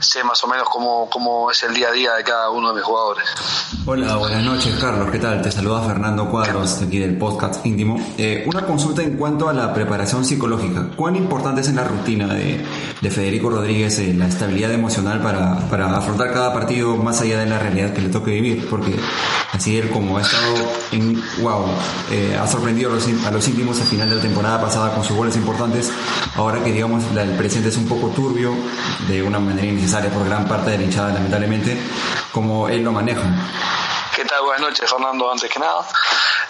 [0.00, 2.74] sé más o menos cómo, cómo es el día a día de cada uno de
[2.74, 3.24] mis jugadores.
[3.86, 5.42] Hola, buenas noches Carlos, ¿qué tal?
[5.42, 7.98] Te saluda Fernando Cuadros, aquí del podcast íntimo.
[8.18, 10.88] Eh, una consulta en cuanto a la preparación psicológica.
[10.94, 12.62] ¿Cuán importante es en la rutina de,
[13.00, 17.46] de Federico Rodríguez eh, la estabilidad emocional para, para afrontar cada partido más allá de
[17.46, 18.66] la realidad que le toque vivir?
[18.68, 18.94] Porque
[19.52, 20.54] así él como ha estado
[20.92, 21.64] en, wow,
[22.10, 25.02] eh, ha sorprendido a los, a los íntimos al final de la temporada pasada con
[25.02, 25.90] sus goles importantes,
[26.36, 28.52] ahora que digamos la- el presente es un poco turbio,
[29.08, 31.78] de una manera innecesaria por gran parte de la hinchada lamentablemente,
[32.32, 33.22] como él lo maneja.
[34.44, 35.86] Buenas noches, Fernando, antes que nada.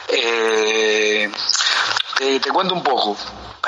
[0.09, 1.31] Eh,
[2.19, 3.17] te, te cuento un poco.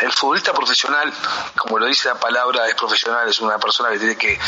[0.01, 1.13] El futbolista profesional,
[1.57, 4.39] como lo dice la palabra, es profesional, es una persona que tiene que,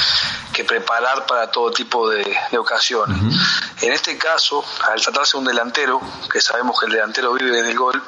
[0.53, 3.19] que preparar para todo tipo de, de ocasiones.
[3.81, 7.77] En este caso, al tratarse de un delantero, que sabemos que el delantero vive del
[7.77, 8.03] gol,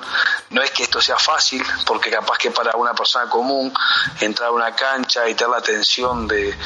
[0.50, 3.72] no es que esto sea fácil, porque capaz que para una persona común
[4.20, 6.58] entrar a una cancha y tener la atención de,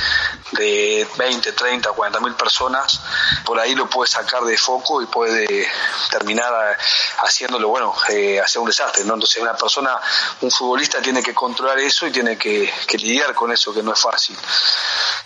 [0.53, 3.01] de 20, 30, 40 mil personas,
[3.45, 5.69] por ahí lo puede sacar de foco y puede
[6.11, 6.77] terminar eh,
[7.25, 9.15] haciéndolo, bueno, eh, hacer un desastre, ¿no?
[9.15, 10.01] Entonces una persona,
[10.41, 13.83] un futbolista futbolista tiene que controlar eso y tiene que, que lidiar con eso, que
[13.83, 14.35] no es fácil.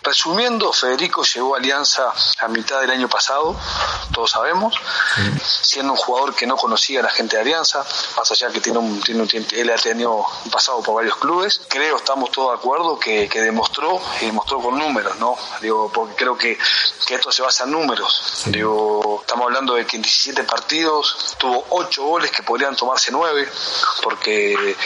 [0.02, 3.56] Resumiendo, Federico llegó a Alianza a mitad del año pasado,
[4.12, 4.74] todos sabemos,
[5.42, 7.84] siendo un jugador que no conocía a la gente de Alianza,
[8.16, 11.60] más allá que tiene un, tiene un- él ha tenido pasado por varios clubes.
[11.68, 15.36] Creo, estamos todos de acuerdo, que, que demostró, y demostró con números, ¿no?
[15.60, 16.58] Digo, porque creo que,
[17.06, 18.42] que esto se basa en números.
[18.46, 23.48] Digo, estamos hablando de que en 17 partidos tuvo 8 goles que podrían tomarse 9,
[24.02, 24.76] porque,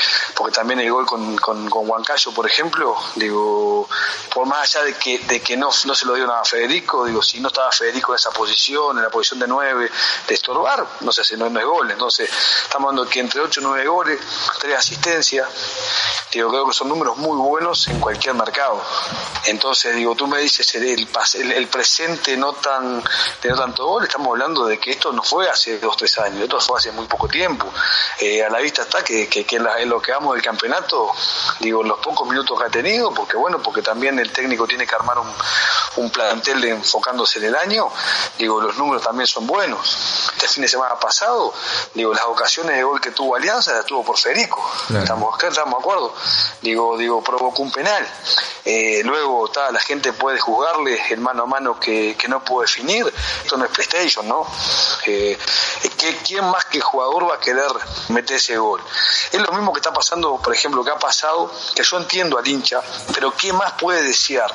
[0.43, 1.87] porque también el gol con, con, con
[2.35, 3.89] por ejemplo, digo,
[4.35, 7.23] por más allá de que, de que no, no se lo nada a Federico, digo,
[7.23, 9.91] si no estaba Federico en esa posición, en la posición de 9,
[10.27, 11.91] de estorbar, no no, no es gol.
[11.93, 12.29] Entonces,
[12.65, 14.21] estamos hablando que entre 8 y 9 goles,
[14.59, 15.47] 3 asistencias,
[16.33, 18.83] digo, creo que son números muy buenos en cualquier mercado.
[19.45, 23.01] Entonces, digo, tú me dices el, presente no tan
[23.41, 26.43] de no tanto gol, estamos hablando de que esto no fue hace dos, tres años,
[26.43, 27.73] esto fue hace muy poco tiempo.
[28.19, 31.11] Eh, a la vista está que, que, en lo que vamos del campeonato,
[31.61, 34.95] digo, los pocos minutos que ha tenido, porque bueno, porque también el técnico tiene que
[34.95, 35.33] armar un,
[35.97, 37.89] un plantel de- enfocándose en el año,
[38.39, 40.31] digo, los números también son buenos.
[40.35, 41.53] Este fin de semana pasado,
[41.95, 44.61] digo, las ocasiones de gol que tuvo Alianza las tuvo por Federico.
[44.89, 45.03] Claro.
[45.05, 46.15] Estamos, estamos de acuerdo.
[46.61, 48.07] Digo, digo, provocó un penal.
[48.65, 52.63] Eh, luego está, la gente puede juzgarle el mano a mano que, que no pudo
[52.63, 53.13] definir.
[53.43, 54.47] Esto no es PlayStation, ¿no?
[55.07, 55.39] Eh,
[55.99, 57.71] ¿qué- ¿Quién más que el jugador va a querer
[58.09, 58.81] meter ese gol?
[59.31, 62.47] Es lo mismo que está pasando, por ejemplo, que ha pasado, que yo entiendo al
[62.47, 62.81] hincha,
[63.15, 64.53] pero ¿qué más puede desear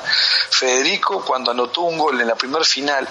[0.50, 3.08] Federico cuando anotó un gol en la primer final,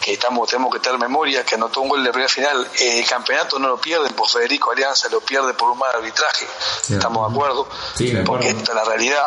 [0.00, 3.00] que estamos, tenemos que tener memoria, que anotó un gol en la primera final, eh,
[3.00, 6.46] el campeonato no lo pierden por Federico Alianza, lo pierde por un mal arbitraje.
[6.82, 6.94] Sí.
[6.94, 7.68] ¿Estamos de acuerdo?
[7.96, 9.26] Sí, de Porque esta es la realidad,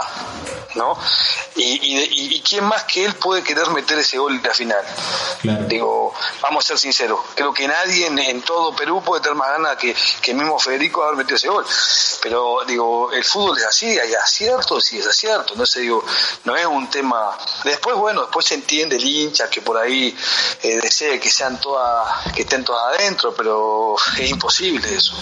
[0.76, 0.98] ¿no?
[1.56, 4.54] Y, y, y- y quién más que él puede querer meter ese gol en la
[4.54, 4.84] final.
[5.42, 5.64] Claro.
[5.66, 9.50] Digo, vamos a ser sinceros, creo que nadie en, en todo Perú puede tener más
[9.50, 11.66] ganas que, que mismo Federico haber metido ese gol.
[12.24, 16.04] Pero digo, el fútbol es así, hay aciertos y desaciertos, no sé, digo,
[16.46, 17.38] no es un tema.
[17.64, 20.16] Después, bueno, después se entiende el hincha que por ahí
[20.64, 25.14] eh, desee que sean todas, que estén todas adentro, pero es imposible eso.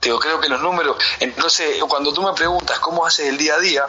[0.00, 3.58] Digo, creo que los números, entonces cuando tú me preguntas cómo haces el día a
[3.58, 3.86] día,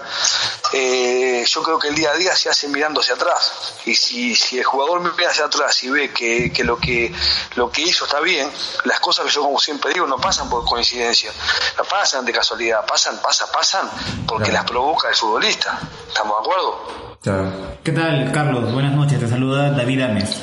[0.74, 3.76] eh, yo creo que el día a día se hace mirando hacia atrás.
[3.86, 7.14] Y si, si el jugador mira hacia atrás y ve que, que lo que
[7.56, 8.52] lo que hizo está bien,
[8.86, 11.32] las cosas que yo como siempre digo no pasan por coincidencia,
[11.78, 13.88] no pasan de casualidad, pasan, pasan, pasan
[14.28, 14.64] porque Claro.
[14.64, 15.80] las provoca el futbolista.
[16.08, 17.18] ¿Estamos de acuerdo?
[17.22, 17.52] Claro.
[17.84, 18.72] ¿Qué tal, Carlos?
[18.74, 20.42] Buenas noches, te saluda David Ames.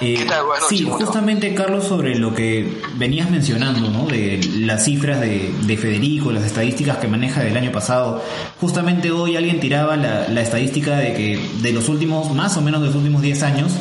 [0.00, 0.44] Eh, ¿Qué tal?
[0.44, 4.04] Buenas noches, sí, justamente, Carlos, sobre lo que venías mencionando, ¿no?
[4.06, 8.22] De las cifras de, de Federico, las estadísticas que maneja del año pasado.
[8.58, 12.86] Justamente hoy alguien tiraba la, estadística de que de los últimos, más o menos de
[12.86, 13.72] los últimos 10 años,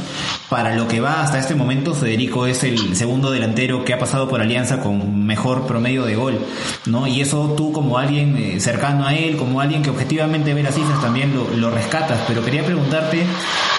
[0.50, 4.28] para lo que va hasta este momento, Federico es el segundo delantero que ha pasado
[4.28, 6.40] por Alianza con mejor promedio de gol,
[6.88, 7.08] ¿no?
[7.08, 10.76] Y eso tú como alguien eh, cercano a él, como alguien que objetivamente ve las
[10.76, 13.26] cifras también lo, lo rescatas, pero quería preguntarte,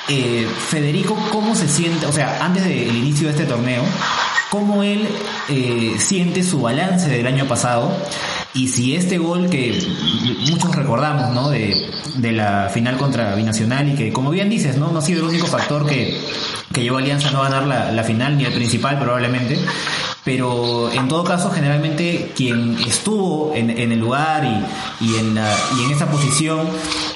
[0.09, 3.83] eh, Federico, ¿cómo se siente, o sea, antes del inicio de este torneo,
[4.51, 5.07] cómo él
[5.51, 7.93] eh, siente su balance del año pasado?
[8.57, 9.79] Y si este gol que
[10.51, 11.51] muchos recordamos, ¿no?
[11.51, 14.91] De, de la final contra Binacional y que, como bien dices, ¿no?
[14.91, 16.19] No ha sido el único factor que,
[16.77, 19.59] que llevó a Alianza a no ganar la, la final, ni el principal probablemente.
[20.27, 25.57] Pero en todo caso, generalmente quien estuvo en, en el lugar y, y, en la,
[25.79, 26.69] y en esa posición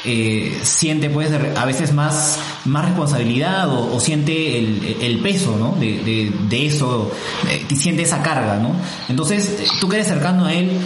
[0.04, 5.74] eh, siente pues a veces más, más responsabilidad o, siente el, el peso ¿no?
[5.78, 7.10] de, de, eso,
[7.50, 8.56] eh, siente esa carga.
[8.56, 8.74] ¿no?
[9.10, 10.78] Entonces, tú que eres cercano a él, eh,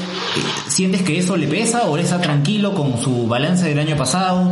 [0.66, 4.50] ¿sientes que eso le pesa o está tranquilo con su balance del año pasado?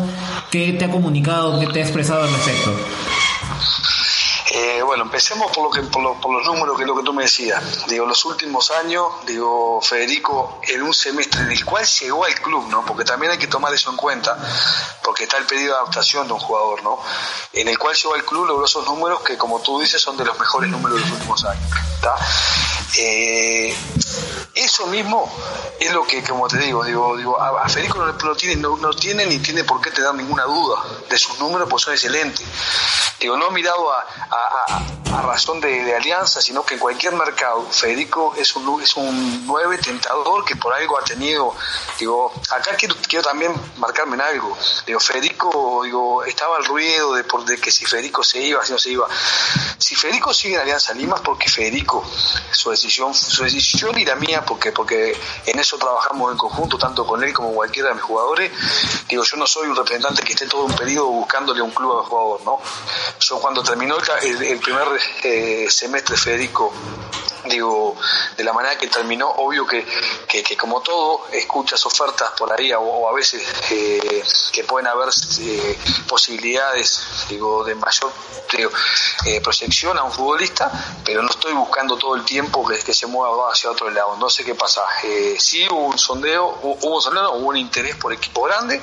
[0.50, 2.72] ¿Qué te ha comunicado, qué te ha expresado al respecto?
[4.82, 7.12] Eh, bueno, empecemos por, lo que, por, por los números, que es lo que tú
[7.12, 7.86] me decías.
[7.86, 12.66] Digo, los últimos años, digo, Federico, en un semestre en el cual llegó al club,
[12.68, 12.84] ¿no?
[12.84, 14.36] Porque también hay que tomar eso en cuenta,
[15.04, 16.98] porque está el pedido de adaptación de un jugador, ¿no?
[17.52, 20.24] En el cual llegó al club, logró esos números que, como tú dices, son de
[20.24, 21.70] los mejores números de los últimos años.
[22.98, 23.74] Eh,
[24.54, 25.32] eso mismo
[25.80, 29.38] es lo que, como te digo, digo, digo a, Federico no, tiene, no, tiene ni
[29.38, 32.44] tiene por qué tener ninguna duda de sus números, pues son excelentes.
[33.22, 37.62] Digo, no mirado a, a- a- razón de, de alianza, sino que en cualquier mercado,
[37.70, 41.54] Federico es un, es un nueve tentador que por algo ha tenido,
[41.98, 44.56] digo, acá quiero, quiero también marcarme en algo,
[44.86, 48.72] digo, Federico, digo, estaba el ruido de, por, de que si Federico se iba, si
[48.72, 49.06] no se iba.
[49.78, 52.02] Si Federico sigue en Alianza Lima es porque Federico,
[52.50, 55.14] su decisión, su decisión y la mía, porque, porque
[55.46, 58.50] en eso trabajamos en conjunto, tanto con él como cualquiera de mis jugadores,
[59.08, 62.04] digo, yo no soy un representante que esté todo un periodo buscándole un club al
[62.06, 62.58] jugador, ¿no?
[63.20, 64.86] Yo cuando terminó el, primer
[65.22, 66.72] eh, semestre Federico
[67.44, 67.96] digo,
[68.36, 69.84] de la manera que terminó, obvio que,
[70.28, 74.22] que, como todo, escuchas ofertas por ahí o, a veces eh,
[74.52, 75.08] que pueden haber
[75.40, 78.12] eh, posibilidades, digo, de mayor
[79.42, 80.70] proyección a un futbolista,
[81.04, 84.16] pero no estoy buscando todo el tiempo que, se mueva hacia otro lado.
[84.16, 84.82] No sé qué pasa.
[85.38, 88.80] Sí hubo un sondeo, hu- hubo un sondeo, hubo un interés por equipo grande,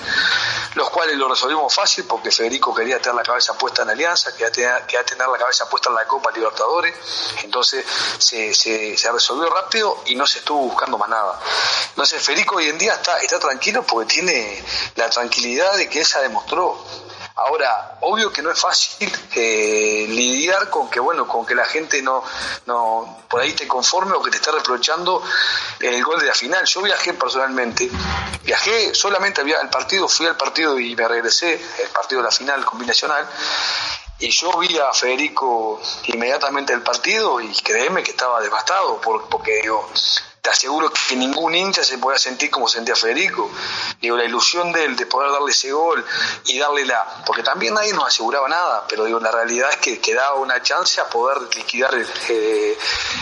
[0.75, 4.51] los cuales lo resolvimos fácil porque Federico quería tener la cabeza puesta en Alianza, quería
[4.51, 6.95] tener, quería tener la cabeza puesta en la Copa Libertadores,
[7.43, 7.86] entonces
[8.17, 11.39] se, resolvió rápido y no se estuvo buscando más nada.
[11.89, 14.63] Entonces Federico hoy en día está, está tranquilo porque tiene
[14.95, 16.77] la tranquilidad de que ya demostró.
[17.39, 22.01] Ahora, obvio que no es fácil eh, lidiar con que, bueno, con que la gente
[22.01, 22.21] no,
[23.29, 25.23] por ahí te conforme o que te esté reprochando
[25.79, 26.65] el gol de la final.
[26.65, 27.89] Yo viajé personalmente,
[28.43, 32.65] viajé solamente al partido, fui al partido y me regresé, el partido de la final
[32.65, 33.25] combinacional,
[34.19, 39.62] y yo vi a Federico inmediatamente del partido y créeme que estaba devastado por- porque
[39.62, 39.89] digo,
[40.49, 43.51] te aseguro que ningún hincha se podía sentir como sentía Federico.
[44.01, 46.03] Digo, la ilusión de él de poder darle ese gol
[46.45, 47.23] y darle la...
[47.23, 50.59] Porque también nadie nos aseguraba nada, pero digo, la realidad es que, que daba una
[50.63, 52.77] chance a poder liquidar el, eh,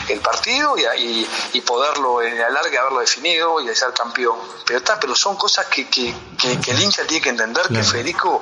[0.07, 4.37] el partido y, a- y, y poderlo en la larga haberlo definido y ser campeón.
[4.65, 7.83] Pero está, pero son cosas que, que, que- que el hincha tiene que entender que
[7.83, 8.41] Federico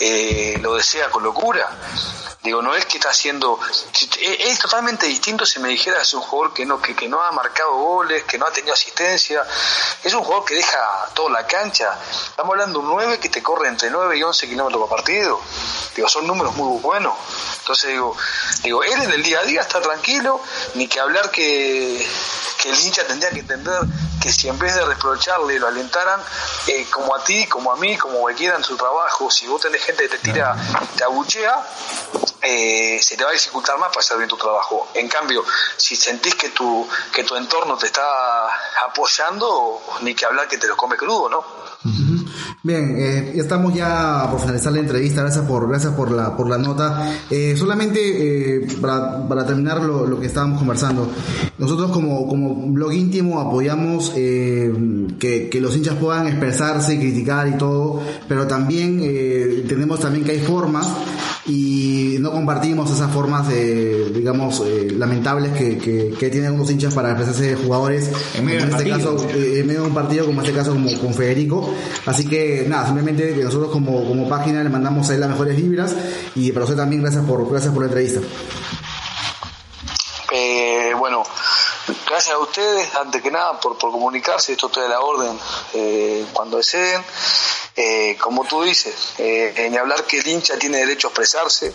[0.00, 1.70] eh, lo desea con locura.
[2.42, 3.58] Digo, no es que está haciendo.
[3.92, 7.20] Es es totalmente distinto si me dijeras es un jugador que no, que, que no
[7.20, 7.70] ha marcado
[8.16, 9.44] goles, que no ha tenido asistencia.
[10.02, 10.78] Es un jugador que deja
[11.14, 11.98] toda la cancha.
[12.30, 15.40] Estamos hablando de un 9 que te corre entre 9 y 11 kilómetros por partido.
[15.94, 17.14] Digo, son números muy buenos.
[17.58, 18.16] Entonces digo,
[18.62, 20.40] digo, él en el día a día está tranquilo,
[20.74, 22.06] ni que hablar que,
[22.62, 23.80] que el hincha tendría que entender
[24.20, 26.20] que si en vez de reprocharle lo alentaran,
[26.66, 29.84] eh, como a ti, como a mí, como cualquiera en su trabajo, si vos tenés
[29.84, 30.56] gente que te tira,
[30.96, 31.64] te abuchea,
[32.42, 34.88] eh, se te va a dificultar más para hacer bien tu trabajo.
[34.94, 35.44] En cambio,
[35.76, 37.95] si sentís que tu, que tu entorno te está
[38.88, 41.44] apoyando, ni que hablar que te lo come crudo, ¿no?
[42.62, 45.22] Bien, eh, estamos ya por finalizar la entrevista.
[45.22, 47.12] Gracias por, gracias por la, por la nota.
[47.30, 51.08] Eh, solamente eh, para, para terminar lo, lo que estábamos conversando.
[51.58, 54.72] Nosotros como, como blog íntimo apoyamos eh,
[55.18, 60.24] que, que los hinchas puedan expresarse y criticar y todo, pero también eh, entendemos también
[60.24, 60.86] que hay formas
[61.46, 66.92] y no compartimos esas formas de, digamos, eh, lamentables que, que, que tienen algunos hinchas
[66.92, 68.10] para expresarse de jugadores.
[68.34, 69.16] En medio este partido.
[69.16, 71.72] caso, eh, en medio de un partido como este caso como con Federico
[72.06, 75.56] así que nada simplemente que nosotros como, como página le mandamos a él las mejores
[75.56, 75.94] vibras
[76.34, 78.20] y para usted también gracias por gracias por la entrevista
[80.32, 81.22] Eh, bueno,
[82.06, 85.38] gracias a ustedes, antes que nada, por, por comunicarse, esto estoy la orden
[85.74, 87.04] eh, cuando deseen.
[87.78, 91.74] Eh, como tú dices, eh, ni hablar que el hincha tiene derecho a expresarse,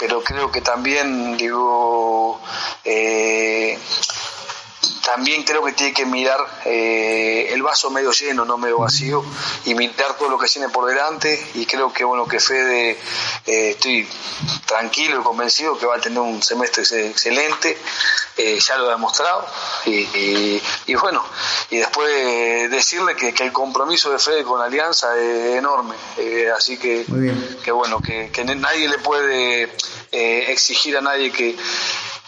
[0.00, 2.40] pero creo que también, digo,
[2.84, 3.78] eh,
[5.12, 9.24] también creo que tiene que mirar eh, el vaso medio lleno, no medio vacío,
[9.64, 11.44] y mirar todo lo que tiene por delante.
[11.54, 12.90] Y creo que bueno que Fede,
[13.46, 14.08] eh, estoy
[14.66, 17.76] tranquilo y convencido que va a tener un semestre ex- excelente,
[18.36, 19.46] eh, ya lo ha demostrado.
[19.86, 21.24] Y, y- y bueno,
[21.70, 25.94] y después decirle que, que el compromiso de Fede con Alianza es enorme.
[26.56, 27.04] Así que,
[27.64, 29.72] que bueno, que, que nadie le puede
[30.12, 31.56] exigir a nadie que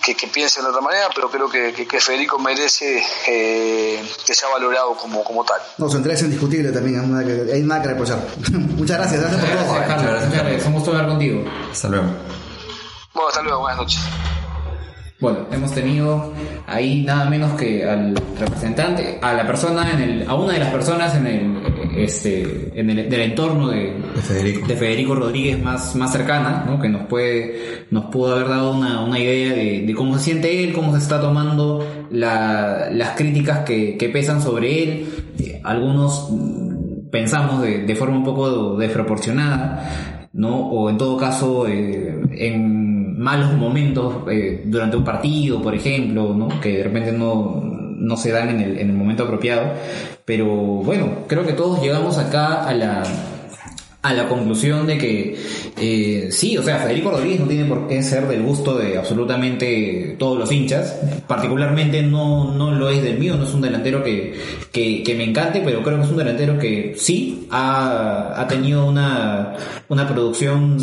[0.02, 4.34] que, que piensen de otra manera, pero creo que, que, que Federico merece eh, que
[4.34, 5.60] sea valorado como, como tal.
[5.78, 8.18] no su entrega es indiscutible también hay nada que, reprochar
[8.52, 10.10] muchas gracias gracias por todo Gracias, Carlos.
[10.10, 10.28] gracias.
[10.28, 10.66] Muchas gracias.
[10.66, 11.44] Un gusto hablar contigo.
[11.70, 12.06] Hasta luego.
[13.14, 14.00] Bueno, hasta luego, buenas noches.
[15.22, 16.32] Bueno, hemos tenido
[16.66, 20.70] ahí nada menos que al representante, a la persona en el, a una de las
[20.72, 21.56] personas en el,
[21.96, 24.66] este, en el, del entorno de, De Federico.
[24.66, 26.80] de Federico Rodríguez más, más cercana, ¿no?
[26.80, 30.64] que nos puede, nos pudo haber dado una, una idea de, de cómo se siente
[30.64, 35.06] él, cómo se está tomando la- las críticas que, que pesan sobre él.
[35.62, 36.30] Algunos
[37.12, 40.68] pensamos de, de forma un poco desproporcionada, ¿no?
[40.68, 42.91] O en todo caso, eh, en
[43.22, 46.48] malos momentos eh, durante un partido, por ejemplo.
[46.61, 49.72] Que de repente no, no se dan en el, en el momento apropiado.
[50.24, 53.02] Pero bueno, creo que todos llegamos acá a la,
[54.02, 55.37] a la conclusión de que
[55.76, 60.16] eh, sí, o sea, Federico Rodríguez no tiene por qué ser del gusto de absolutamente
[60.18, 61.00] todos los hinchas.
[61.26, 64.35] Particularmente no, no lo es del mío, no es un delantero que,
[64.72, 68.87] que, que me encante, pero creo que es un delantero que sí ha, ha tenido
[68.87, 69.54] una,
[69.88, 70.78] una producción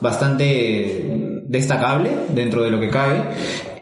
[0.00, 3.22] bastante destacable dentro de lo que cabe.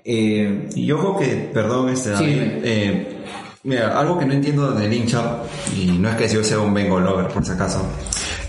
[0.05, 3.17] Eh, Y ojo que, perdón, este, David, eh,
[3.65, 5.37] mira, algo que no entiendo del hincha,
[5.77, 7.85] y no es que yo sea un Bengo lover, por si acaso,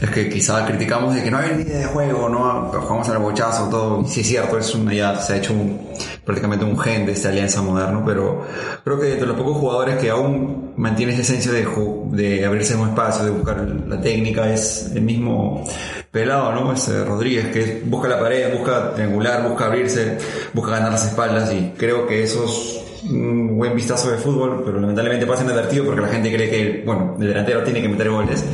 [0.01, 3.69] es que quizá criticamos de que no hay idea de juego, no jugamos al bochazo,
[3.69, 5.79] todo, sí es cierto, es una, ya se ha hecho un-
[6.25, 8.45] prácticamente un gen de esta alianza moderno, pero
[8.83, 11.67] creo que de los pocos jugadores que aún mantiene esa esencia de,
[12.11, 15.63] de abrirse un espacio, de buscar la técnica, es el mismo
[16.11, 16.73] pelado, ¿no?
[16.73, 20.17] Es eh, Rodríguez, que busca la pared, busca triangular, busca abrirse,
[20.53, 24.79] busca ganar las espaldas y creo que eso es un buen vistazo de fútbol, pero
[24.79, 28.45] lamentablemente pasa inadvertido porque la gente cree que, bueno, el delantero tiene que meter goles,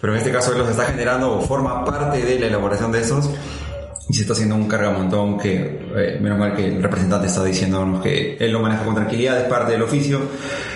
[0.00, 3.00] pero en este caso él los está generando o forma parte de la elaboración de
[3.00, 3.30] esos
[4.10, 8.02] y se está haciendo un cargamontón que, eh, menos mal que el representante está diciéndonos
[8.02, 10.20] que él lo maneja con tranquilidad, es parte del oficio,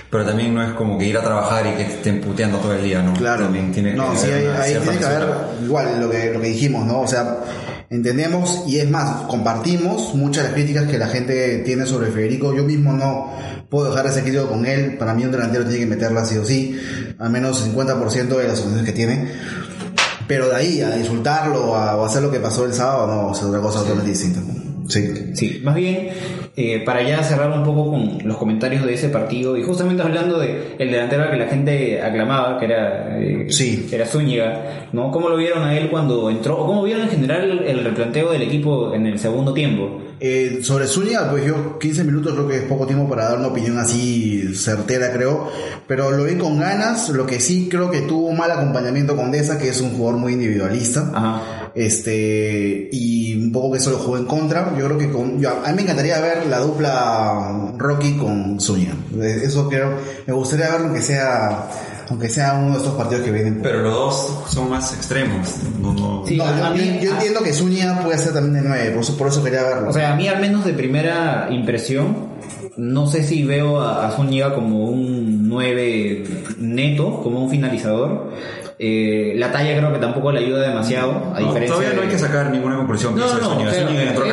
[0.09, 2.85] pero también no es como que ir a trabajar y que estén puteando todo el
[2.85, 3.13] día, ¿no?
[3.15, 3.45] Claro.
[3.45, 5.29] También tiene no, que sí, haber ahí, tiene que haber
[5.65, 7.01] igual lo que, lo que dijimos, ¿no?
[7.01, 7.41] O sea,
[7.91, 12.55] entendemos y es más, compartimos muchas de las críticas que la gente tiene sobre Federico.
[12.55, 13.33] Yo mismo no
[13.69, 14.97] puedo dejar ese crítico con él.
[14.97, 16.79] Para mí un delantero tiene que meterla sí o sí,
[17.19, 19.29] al menos 50% de las opciones que tiene.
[20.27, 23.43] Pero de ahí a insultarlo a- o hacer lo que pasó el sábado, no, es
[23.43, 24.41] otra cosa totalmente distinta.
[24.89, 25.33] Sí.
[25.35, 26.09] Sí, más bien,
[26.57, 30.39] eh, para ya cerrar un poco con los comentarios de ese partido, y justamente hablando
[30.39, 33.89] de el delantero que la gente aclamaba, que era, eh, Sí.
[33.93, 35.11] era Zúñiga, ¿no?
[35.11, 36.59] ¿Cómo lo vieron a él cuando entró?
[36.59, 40.01] ¿O cómo vieron en general el, el replanteo del equipo en el segundo tiempo?
[40.21, 43.49] Eh, sobre Zúñiga, pues yo 15 minutos creo que es poco tiempo para dar una
[43.49, 45.49] opinión así certera, creo.
[45.87, 47.09] Pero lo vi con ganas.
[47.11, 50.19] Lo que sí creo que tuvo un mal acompañamiento con Deza, que es un jugador
[50.21, 51.11] muy individualista.
[51.13, 51.64] Ajá.
[51.75, 54.75] Este, y un poco que eso lo jugó en contra.
[54.79, 58.95] Yo creo que con, yo- a mí me encantaría ver la dupla Rocky con Zúñiga.
[59.23, 59.95] Eso creo,
[60.27, 61.69] me gustaría verlo aunque sea,
[62.09, 63.61] aunque sea uno de estos partidos que vienen.
[63.63, 65.57] Pero los dos son más extremos.
[65.81, 69.01] No, no- Sí, no, yo, mí- entiendo que Zúñiga puede ser también de 9, por
[69.03, 69.91] eso, por eso quería verlo.
[69.91, 72.35] O sea, a mí al menos de primera impresión,
[72.77, 76.25] no sé si veo a, a Zúñiga como un 9
[76.59, 78.33] neto, como un finalizador.
[78.87, 82.09] Eh, la talla creo que tampoco le ayuda demasiado, a No, diferencia todavía no hay
[82.09, 83.17] que sacar ninguna conclusión.
[83.17, 84.25] No, no, entró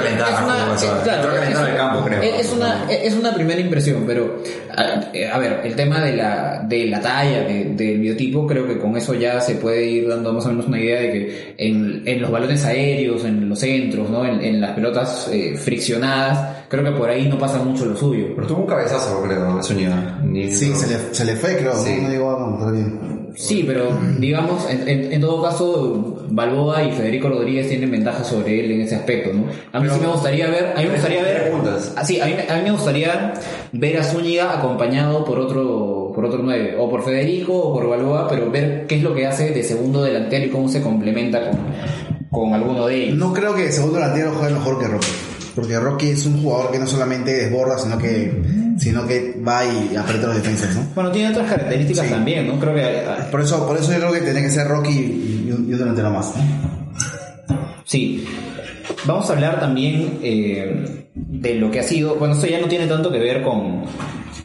[1.04, 1.32] claro,
[1.64, 2.22] es- el campo, creo.
[2.22, 4.42] Es una, es una primera impresión, pero
[4.76, 8.78] a, a ver, el tema de la, de la talla, de- del biotipo, creo que
[8.78, 12.04] con eso ya se puede ir dando más o menos una idea de que en,
[12.06, 14.26] en los balones aéreos, en los centros, ¿no?
[14.26, 18.28] en, en las pelotas eh, friccionadas, creo que por ahí no pasa mucho lo suyo.
[18.36, 20.20] Pero tuvo un cabezazo, creo, Zúñiga.
[20.50, 21.76] Sí, se le, se le fue, creo.
[21.76, 22.00] Sí.
[22.02, 23.21] No llegó a controlar bien.
[23.36, 28.60] Sí, pero digamos, en, en- en todo caso, Balboa y Federico Rodríguez tienen ventaja sobre
[28.64, 29.46] él en ese aspecto, ¿no?
[29.72, 31.52] A mí sí me gustaría ver, a mí me gustaría ver,
[31.96, 33.34] ah, sí, a mí, a mí me gustaría
[33.72, 38.28] ver a Zúñiga acompañado por otro, por otro nueve, o por Federico o por Balboa,
[38.30, 41.60] pero ver qué es lo que hace de segundo delantero y cómo se complementa con,
[42.30, 43.18] con alguno de ellos.
[43.18, 45.08] No creo que segundo delantero juegue mejor que Rocky.
[45.56, 48.32] Porque Rocky es un jugador que no solamente desborda, sino que,
[48.82, 50.88] sino que va y aprieta los defensas, ¿no?
[50.96, 52.12] Bueno, tiene otras características Sí.
[52.12, 52.60] también, ¿no?
[52.60, 55.70] Creo que Por eso, por eso yo creo que tiene que ser Rocky y un,
[55.70, 56.34] y un delantero más.
[56.36, 56.42] ¿no?
[57.86, 58.26] Sí.
[59.06, 62.16] Vamos a hablar también eh, de lo que ha sido.
[62.16, 63.84] Bueno, esto ya no tiene tanto que ver con,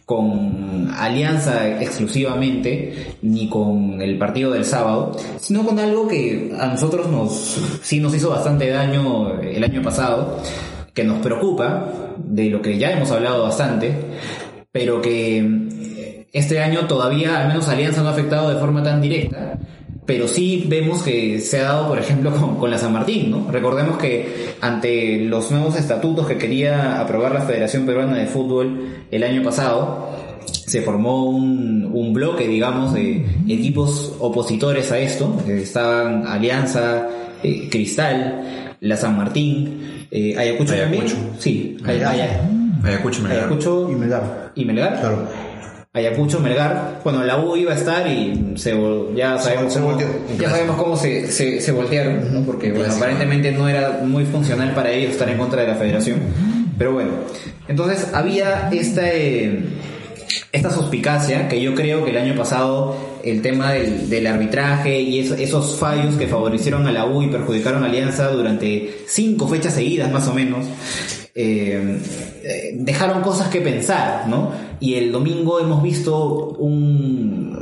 [0.05, 7.09] con Alianza exclusivamente, ni con el partido del sábado, sino con algo que a nosotros
[7.09, 10.43] nos, sí nos hizo bastante daño el año pasado,
[10.97, 13.95] que nos preocupa, de lo que ya hemos hablado bastante,
[14.73, 19.59] pero que este año todavía, al menos Alianza no ha afectado de forma tan directa,
[20.07, 23.51] pero sí vemos que se ha dado, por ejemplo, con, con la San Martín, ¿no?
[23.53, 29.23] Recordemos que ante los nuevos estatutos que quería aprobar la Federación Peruana de Fútbol el
[29.23, 30.09] año pasado,
[30.47, 35.37] se formó un, un bloque, digamos, de equipos opositores a esto.
[35.47, 37.07] Eh, Estaban Alianza,
[37.43, 41.03] eh, Cristal, la San Martín, eh, Ayacucho, también.
[41.05, 41.31] Ayacucho.
[41.39, 42.41] Sí, Ay- Aya-
[42.85, 43.39] Ayacucho, Melgar.
[43.45, 44.53] Ayacucho Y Melgar.
[44.55, 45.01] y Melgar.
[45.01, 45.29] Claro.
[45.93, 47.01] Ayacucho, Melgar.
[47.03, 48.79] Bueno, la U iba a estar y se,
[49.17, 49.99] ya sabemos se cómo,
[50.39, 52.41] ya sabemos cómo se, se, se voltearon, ¿no?
[52.43, 56.19] porque bueno, aparentemente no era muy funcional para ellos estar en contra de la federación.
[56.77, 57.13] Pero bueno,
[57.67, 59.61] entonces había esta, eh,
[60.53, 62.95] esta suspicacia que yo creo que el año pasado
[63.27, 67.83] el tema del, arbitraje y eso- esos fallos que favorecieron a la U y perjudicaron
[67.83, 70.65] a Alianza durante cinco fechas seguidas más o menos,
[71.35, 71.99] eh,
[72.45, 74.53] eh, dejaron cosas que pensar, ¿no?
[74.81, 77.55] Y el domingo hemos visto un,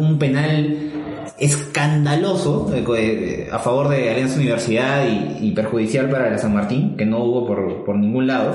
[0.00, 0.92] un, penal
[1.38, 5.04] escandaloso eh, a favor de Alianza Universidad
[5.40, 8.52] y, perjudicial para San Martín, que no hubo por, por ningún lado.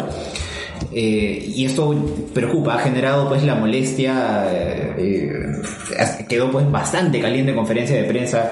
[0.91, 1.93] Eh, y esto
[2.33, 8.03] preocupa, ha generado pues la molestia, eh, eh, quedó pues bastante caliente en conferencia de
[8.03, 8.51] prensa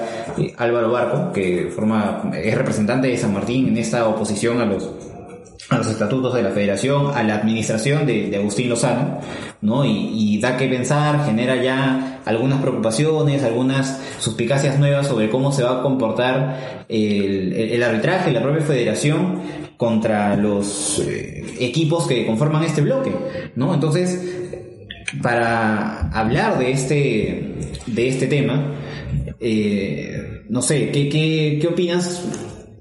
[0.56, 4.90] Álvaro Barco, que forma, es representante de San Martín en esta oposición a los
[5.68, 9.20] a los estatutos de la federación, a la administración de, Agustín Lozano,
[9.60, 9.84] ¿no?
[9.84, 15.78] Y, da que pensar, genera ya algunas preocupaciones, algunas suspicacias nuevas sobre cómo se va
[15.78, 23.12] a comportar el arbitraje, la propia federación contra los eh, equipos que conforman este bloque,
[23.56, 23.72] ¿no?
[23.72, 24.20] Entonces,
[25.22, 27.54] para hablar de este,
[27.86, 28.74] de este tema,
[29.40, 32.22] eh, no sé, ¿qué, qué, ¿qué opinas,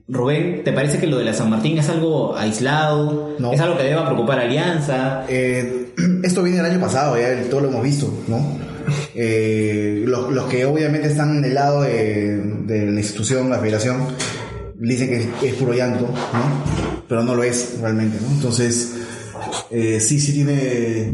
[0.10, 0.62] Rubén?
[0.66, 3.38] ¿Te parece que lo de la San Martín es algo aislado?
[3.40, 3.54] No.
[3.54, 5.24] ¿Es algo que deba preocupar a Alianza?
[5.30, 5.94] Eh,
[6.24, 8.58] esto viene del año pasado, ya el- todo lo hemos visto, ¿no?
[9.16, 12.36] Eh, los, los que obviamente están del lado de,
[12.66, 14.06] de la institución, la federación,
[14.80, 17.04] dicen que es, puro llanto, ¿no?
[17.08, 18.28] Pero no lo es realmente, ¿no?
[18.32, 18.94] Entonces,
[19.72, 21.14] eh, sí, sí tiene,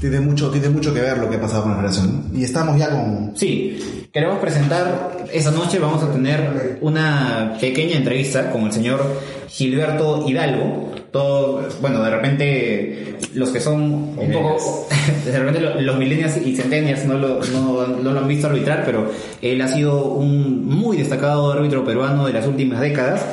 [0.00, 2.30] tiene, mucho, tiene mucho que ver lo que ha pasado con la federación.
[2.32, 2.38] ¿no?
[2.38, 3.32] Y estamos ya con...
[3.36, 9.04] Sí, queremos presentar, esa noche vamos a tener una pequeña entrevista con el señor
[9.48, 10.92] Gilberto Hidalgo.
[11.10, 13.82] Todo, bueno, de repente los que son
[14.16, 14.86] un poco,
[15.24, 18.82] de repente lo- los millennials y centennials no lo, no, no lo han visto arbitrar,
[18.84, 23.24] pero él ha sido un muy destacado árbitro peruano de las últimas décadas.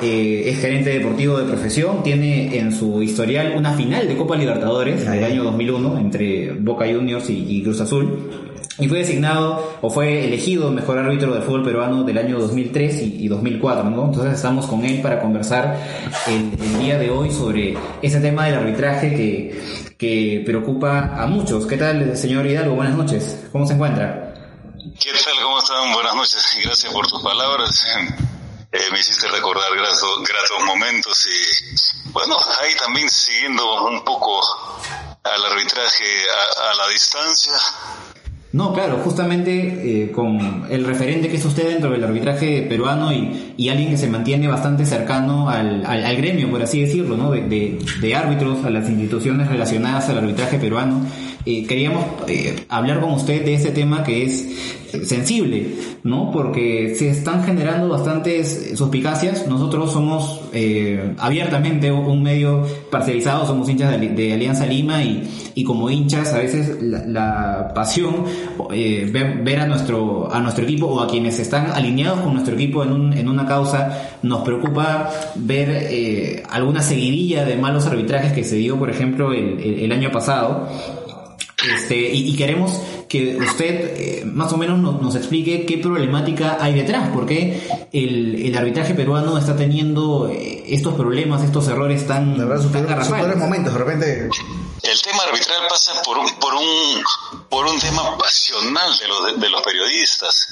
[0.00, 5.04] Eh, es gerente deportivo de profesión, tiene en su historial una final de Copa Libertadores
[5.10, 8.30] del año 2001 entre Boca Juniors y, y Cruz Azul.
[8.78, 13.24] Y fue designado o fue elegido mejor árbitro del fútbol peruano del año 2003 y,
[13.24, 14.04] y 2004, ¿no?
[14.06, 15.78] Entonces estamos con él para conversar
[16.26, 21.66] el, día de hoy sobre ese tema del arbitraje que, que preocupa a muchos.
[21.66, 22.74] ¿Qué tal, señor Hidalgo?
[22.74, 23.46] Buenas noches.
[23.50, 24.34] ¿Cómo se encuentra?
[25.00, 25.42] ¿Qué tal?
[25.42, 25.92] ¿Cómo están?
[25.94, 26.58] Buenas noches.
[26.62, 27.86] Gracias por tus palabras.
[28.72, 34.40] Eh, me hiciste recordar gratos, gratos momentos y bueno, ahí también siguiendo un poco
[35.22, 36.04] al arbitraje
[36.58, 37.52] a la distancia.
[38.56, 43.68] No, claro, justamente eh, con el referente que es usted dentro del arbitraje peruano y,
[43.68, 47.32] alguien que se mantiene bastante cercano al, gremio, por así decirlo, ¿no?
[47.32, 51.02] De árbitros, a las instituciones relacionadas al arbitraje peruano.
[51.46, 54.42] Eh, queríamos eh, hablar con usted de ese tema que es
[54.92, 55.68] eh, sensible,
[56.02, 56.32] ¿no?
[56.32, 59.46] Porque se están generando bastantes suspicacias.
[59.46, 60.40] Nosotros somos
[61.18, 65.22] abiertamente un medio parcializado, somos hinchas de, Ali- de Alianza Lima y,
[65.54, 68.24] y como hinchas a veces la, pasión,
[68.68, 72.90] ver, a nuestro a nuestro equipo o a quienes están alineados con nuestro equipo en,
[72.92, 78.56] un- en una causa nos preocupa ver eh, alguna seguidilla de malos arbitrajes que se
[78.56, 80.68] dio, por ejemplo, el- el año pasado.
[81.74, 86.58] Este, y, y queremos que usted eh, más o menos nos, nos explique qué problemática
[86.60, 87.60] hay detrás, porque
[87.92, 92.72] el, el arbitraje peruano está teniendo eh, estos problemas, estos errores tan, De verdad, sus
[92.72, 94.28] peores, momentos, de repente...
[94.82, 97.02] El tema arbitral pasa por un, por un,
[97.48, 100.48] por un tema pasional de los, de los periodistas.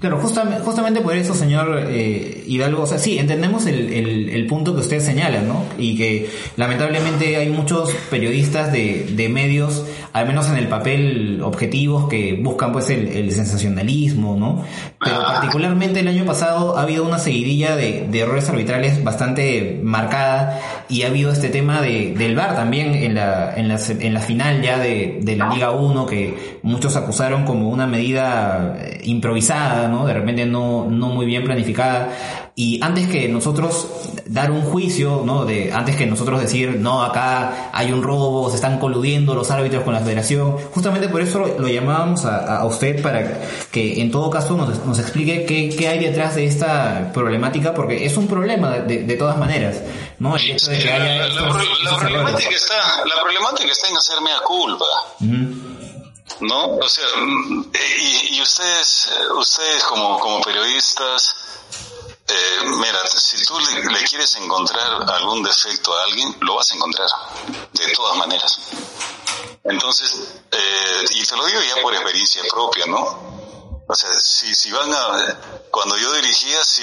[0.00, 4.46] Claro, justamente, justamente por eso, señor eh, Hidalgo, o sea, sí, entendemos el, el, el
[4.48, 5.64] punto que usted señala, ¿no?
[5.78, 12.08] Y que lamentablemente hay muchos periodistas de, de medios, al menos en el papel, objetivos
[12.08, 14.64] que buscan pues el, el sensacionalismo, ¿no?
[15.02, 20.60] Pero particularmente el año pasado ha habido una seguidilla de, de errores arbitrales bastante marcada
[20.88, 24.20] y ha habido este tema de, del VAR también en la, en la, en la
[24.20, 29.88] final ya de, de la Liga 1 que muchos acusaron como una medida eh, improvisada,
[29.88, 30.04] ¿no?
[30.04, 32.10] De repente no, no muy bien planificada.
[32.54, 33.88] Y antes que nosotros
[34.26, 35.46] dar un juicio, ¿no?
[35.46, 39.84] De, antes que nosotros decir, no, acá hay un robo, se están coludiendo los árbitros
[39.84, 40.01] con la
[40.74, 43.40] justamente por eso lo, lo llamábamos a, a usted para
[43.70, 48.04] que en todo caso nos, nos explique qué, qué hay detrás de esta problemática, porque
[48.04, 49.76] es un problema de, de todas maneras,
[50.18, 50.34] ¿no?
[50.68, 54.84] De que La, la- estos- la problemática está, la problemática está en hacerme a culpa.
[56.40, 56.76] ¿no?
[56.76, 61.36] O sea, mm, y, y ustedes, eh, ustedes como, como periodistas,
[62.28, 67.08] eh, mira, si tú le, quieres encontrar algún defecto a alguien, lo vas a encontrar,
[67.72, 68.58] de todas maneras.
[69.64, 73.32] Entonces, eh, y te lo digo ya por experiencia propia, ¿no?
[73.86, 75.38] O sea, si, si van a,
[75.70, 76.82] cuando yo dirigía, si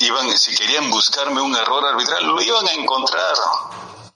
[0.00, 3.34] iban, si querían buscarme un error arbitral, lo iban a encontrar.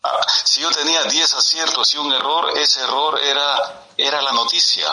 [0.03, 4.87] Ah, si yo tenía 10 aciertos y un error, ese error era, era la noticia.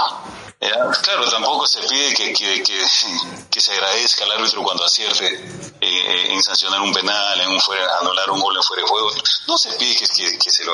[0.60, 0.92] ¿ya?
[1.02, 2.64] Claro, tampoco se pide que, que,
[3.50, 5.28] que, se agradezca al árbitro cuando acierte
[5.82, 9.10] eh, en sancionar un penal, en un fuera, anular un gol en fuera de juego.
[9.48, 10.74] No se pide que, se lo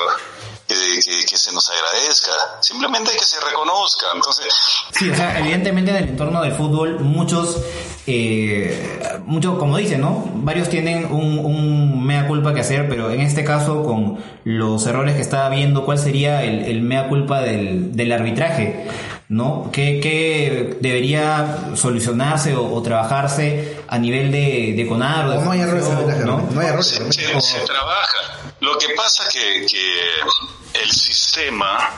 [0.66, 4.06] que se nos agradezca, simplemente que se reconozca.
[4.14, 4.54] Entonces,
[4.90, 7.58] Sí, o sea, evidentemente en el entorno del fútbol muchos,
[8.06, 10.24] eh, muchos, como dicen, ¿no?
[10.34, 15.14] Varios tienen un, un mea culpa que hacer, pero en este caso con los errores
[15.16, 18.86] que estaba viendo, ¿cuál sería el, el mea culpa del, del arbitraje?
[19.28, 19.70] ¿No?
[19.72, 25.26] ¿Qué, qué debería solucionarse o, o trabajarse a nivel de, de CONAR?
[25.26, 25.88] o de O no hay errores
[26.26, 26.48] ¿no?
[26.50, 26.86] no hay errores.
[26.86, 27.40] se, realmente.
[27.40, 28.38] se- se trabaja.
[28.60, 31.90] Lo que pasa que, que el sistema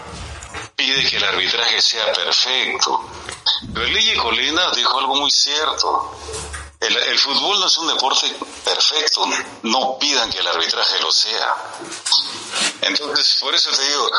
[0.76, 3.00] pide que el arbitraje sea perfecto.
[3.74, 6.12] Pero Lille Colina dijo algo muy cierto.
[6.78, 9.26] El, el, fútbol no es un deporte perfecto,
[9.62, 11.54] no pidan que el arbitraje lo sea.
[12.82, 14.10] Entonces, por eso te digo,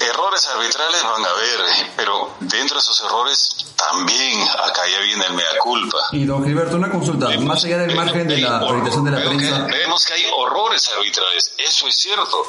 [0.00, 5.32] errores arbitrales van a haber, pero dentro de esos errores también acá ya viene el
[5.34, 5.98] mea culpa.
[6.12, 9.10] Y don Gilberto, una consulta, Vemos- más allá del margen de la hay orientación de
[9.12, 12.42] la prensa, que- vemos que hay horrores arbitrales, eso es cierto.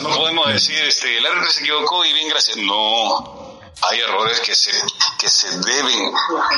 [0.00, 2.56] No podemos decir, este, el árbitro se equivocó y bien, gracias.
[2.58, 4.70] No, hay errores que se,
[5.18, 6.12] que se deben,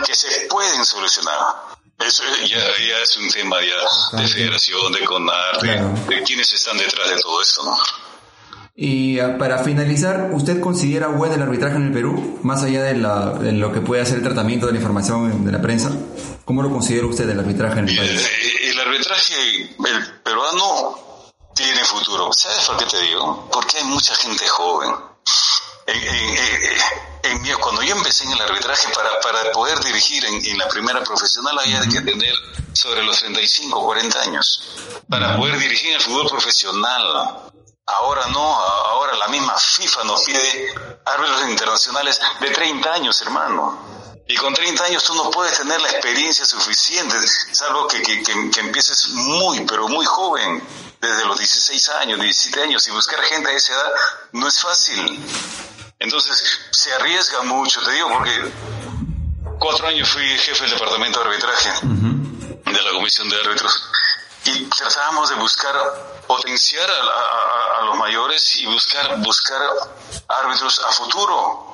[0.06, 1.72] que se pueden solucionar.
[2.06, 5.94] Eso ya, ya es un tema ya de federación, de CONAR, de, Claro.
[6.08, 7.76] de quienes están detrás de todo esto, ¿no?
[8.74, 12.40] y ah, para finalizar, ¿usted considera bueno el arbitraje en el Perú?
[12.42, 15.52] Más allá de, la, de lo que puede hacer el tratamiento de la información de
[15.52, 15.90] la prensa,
[16.46, 18.30] ¿cómo lo considera usted el arbitraje en el El, país?
[18.62, 20.96] el arbitraje, el peruano
[21.54, 22.30] tiene futuro.
[22.34, 23.48] ¿Sabes por qué te digo?
[23.52, 24.90] Porque hay mucha gente joven.
[25.86, 26.80] En, en- en-
[27.24, 31.02] en mi- cuando yo empecé en el arbitraje, para, para poder dirigir en, la primera
[31.02, 32.34] profesional había que tener
[32.72, 34.62] sobre los 35 o 40 años.
[35.08, 37.38] Para poder dirigir en el fútbol profesional.
[37.86, 40.74] Ahora no, ahora la misma FIFA nos pide
[41.04, 43.90] árbitros internacionales de 30 años, hermano.
[44.28, 47.16] Y con 30 años tú no puedes tener la experiencia suficiente,
[47.52, 50.62] salvo que, que, que- que empieces muy, pero muy joven,
[51.00, 53.90] desde los 16 años, 17 años, y buscar gente a esa edad
[54.32, 55.20] no es fácil.
[56.02, 58.52] Entonces se arriesga mucho, te digo, porque
[59.58, 63.84] cuatro años fui jefe del departamento de arbitraje de la comisión de árbitros
[64.44, 65.74] y tratábamos de buscar
[66.26, 69.60] potenciar a, a- a- a los mayores y buscar buscar
[70.28, 71.71] árbitros a futuro.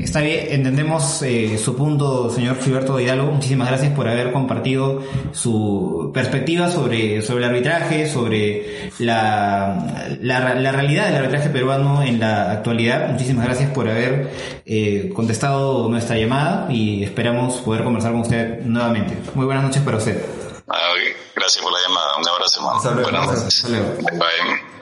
[0.00, 3.30] Está bien, entendemos eh, su punto, señor Gilberto Hidalgo.
[3.30, 10.72] Muchísimas gracias por haber compartido su perspectiva sobre, sobre el arbitraje, sobre la, la, la
[10.72, 13.10] realidad del arbitraje peruano en la actualidad.
[13.10, 14.30] Muchísimas gracias por haber
[14.64, 19.18] eh, contestado nuestra llamada y esperamos poder conversar con usted nuevamente.
[19.34, 20.24] Muy buenas noches para usted.
[20.68, 20.78] Ah,
[21.36, 22.78] gracias por la llamada, un abrazo hermano.
[22.78, 23.10] Hasta luego.
[23.10, 23.64] Buenas noches.
[23.64, 23.94] Hasta luego.
[24.12, 24.72] Bye.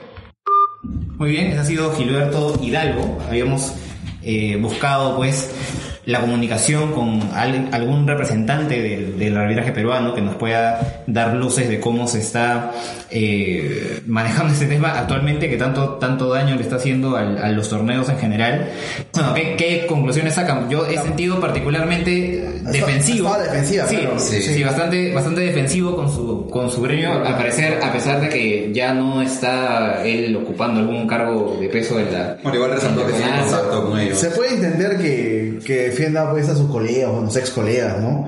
[1.17, 3.19] Muy bien, ese ha sido Gilberto Hidalgo.
[3.27, 3.73] Habíamos
[4.23, 5.51] eh, buscado pues
[6.11, 11.69] la comunicación con al- algún representante del, del arbitraje peruano que nos pueda dar luces
[11.69, 12.71] de cómo se está
[13.09, 17.69] eh, manejando este tema actualmente que tanto tanto daño le está haciendo al- a los
[17.69, 18.69] torneos en general.
[19.13, 20.69] Bueno, ¿qué, qué conclusiones sacan?
[20.69, 22.11] Yo he sentido particularmente
[22.63, 23.27] defensivo.
[23.27, 24.19] estaba defensiva, sí, claro.
[24.19, 24.53] sí, Sí.
[24.55, 28.71] sí, bastante, bastante defensivo con su, con su gremio, al parecer, a pesar de que
[28.73, 32.37] ya no está él ocupando algún cargo de peso en la...
[32.43, 34.17] Bueno, igual resaltó que tiene contacto con ellos.
[34.19, 37.99] Se puede entender que, que defienda pues a sus colegas o a sus ex colegas,
[38.01, 38.27] ¿no?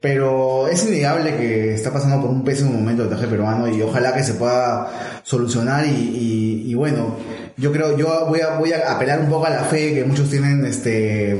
[0.00, 4.14] Pero es innegable que está pasando por un pésimo momento el traje peruano y ojalá
[4.14, 7.16] que se pueda solucionar y, y- y bueno,
[7.56, 10.28] yo creo, yo voy a, voy a apelar un poco a la fe que muchos
[10.28, 11.38] tienen este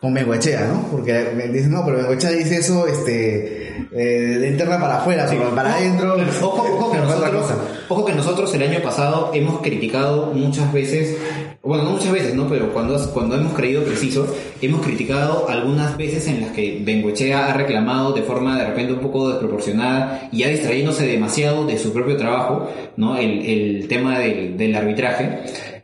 [0.00, 0.88] con Bengoechea, ¿no?
[0.90, 5.54] Porque me dicen, no, pero Bengoechea dice eso este eh, de interna para afuera, pero
[5.54, 6.16] para adentro.
[6.40, 7.46] Ojo, ojo que nosotros,
[7.90, 11.16] ojo que nosotros el año pasado hemos criticado muchas veces,
[11.62, 12.48] bueno, no muchas veces, ¿no?
[12.48, 14.26] Pero cuando, cuando hemos creído preciso,
[14.62, 19.00] hemos criticado algunas veces en las que Bengochea ha reclamado de forma de repente un
[19.00, 23.16] poco desproporcionada y ya distrayéndose demasiado de su propio trabajo, ¿no?
[23.18, 25.40] El, el tema del, del arbitraje.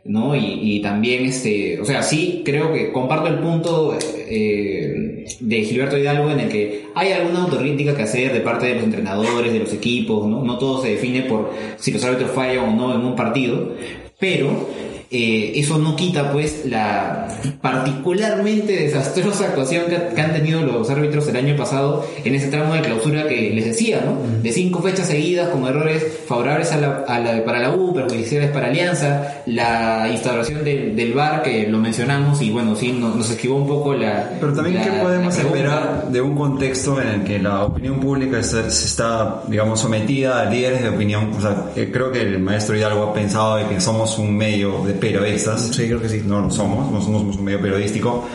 [0.07, 0.35] ¿no?
[0.35, 3.97] Y, y también, este, o sea, sí creo que comparto el punto
[4.29, 8.75] eh, de Gilberto Hidalgo en el que hay alguna autocrítica que hacer de parte de
[8.75, 10.43] los entrenadores, de los equipos, ¿no?
[10.43, 13.73] No todo se define por si los árbitros fallan o no en un partido,
[14.17, 14.69] pero
[15.11, 17.27] eh, eso no quita pues la
[17.61, 22.73] particularmente desastrosa actuación que, que han tenido los árbitros el año pasado en ese tramo
[22.73, 24.17] de clausura que les decía, ¿no?
[24.41, 28.51] De cinco fechas seguidas con errores favorables a la, a la- para la U, perjudiciales
[28.51, 33.29] para Alianza, la instauración del, del VAR que lo mencionamos y bueno, sí, nos, nos
[33.29, 34.31] esquivó un poco la...
[34.39, 38.39] Pero también, la- ¿qué podemos esperar de un contexto en el que la opinión pública
[38.39, 41.31] está, se está, digamos, sometida a líderes de opinión?
[41.37, 44.83] O sea, que creo que el maestro Hidalgo ha pensado de que somos un medio
[44.85, 45.61] de periodistas.
[45.73, 46.21] Sí, creo que sí.
[46.25, 48.27] No lo somos, no somos un medio periodístico.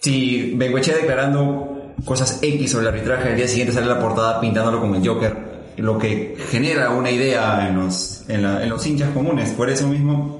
[0.00, 4.80] Si Bengoechea declarando cosas X sobre el arbitraje, al día siguiente sale la portada pintándolo
[4.80, 5.34] como el Joker,
[5.76, 9.50] lo que genera una idea en los, en, la- en los hinchas comunes.
[9.50, 10.38] Por eso mismo,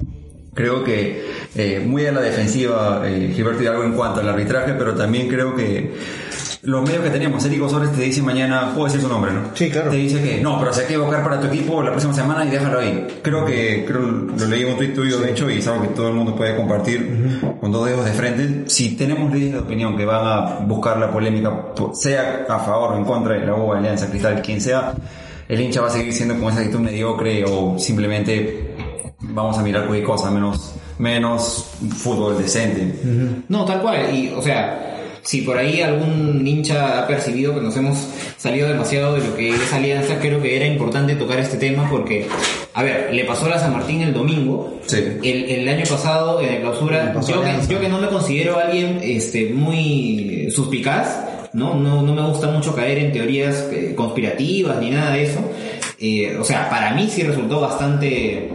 [0.53, 4.95] creo que eh, muy a la defensiva eh, Gilberto Hidalgo en cuanto al arbitraje, pero
[4.95, 5.91] también creo que
[6.61, 9.43] los medios que teníamos, Eric Osores te dice mañana, puedo decir su nombre, ¿no?
[9.53, 9.89] Sí, claro.
[9.91, 12.43] Te dice que no, pero se hay que evocar para tu equipo la próxima semana
[12.45, 13.07] y déjalo ahí.
[13.21, 15.87] Creo que creo, lo leí en un tuit tuyo, de hecho, y es algo que
[15.89, 18.63] todo el mundo puede compartir con dos dedos de frente.
[18.69, 22.91] Si tenemos líderes de opinión que van a buscar la polémica, po- sea a favor
[22.93, 24.93] o en contra de la U, Alianza, Cristal, quien sea,
[25.47, 28.75] el hincha va a seguir siendo con esa actitud mediocre o simplemente
[29.21, 32.99] vamos a mirar cualquier cosa, menos, menos fútbol decente.
[33.47, 34.13] No, tal cual.
[34.13, 37.97] Y, o sea, si por ahí algún hincha ha percibido que nos hemos
[38.37, 42.27] salido demasiado de lo que es Alianza, creo que era importante tocar este tema porque,
[42.73, 44.79] a ver, le pasó a la San Martín el domingo.
[44.85, 44.97] Sí.
[45.23, 48.99] El, el año pasado, en la clausura, yo que, yo que no me considero alguien
[49.01, 51.75] este, muy suspicaz, ¿no?
[51.75, 55.39] No, no me gusta mucho caer en teorías eh, conspirativas ni nada de eso.
[55.99, 58.49] Eh, o sea, para mí sí resultó bastante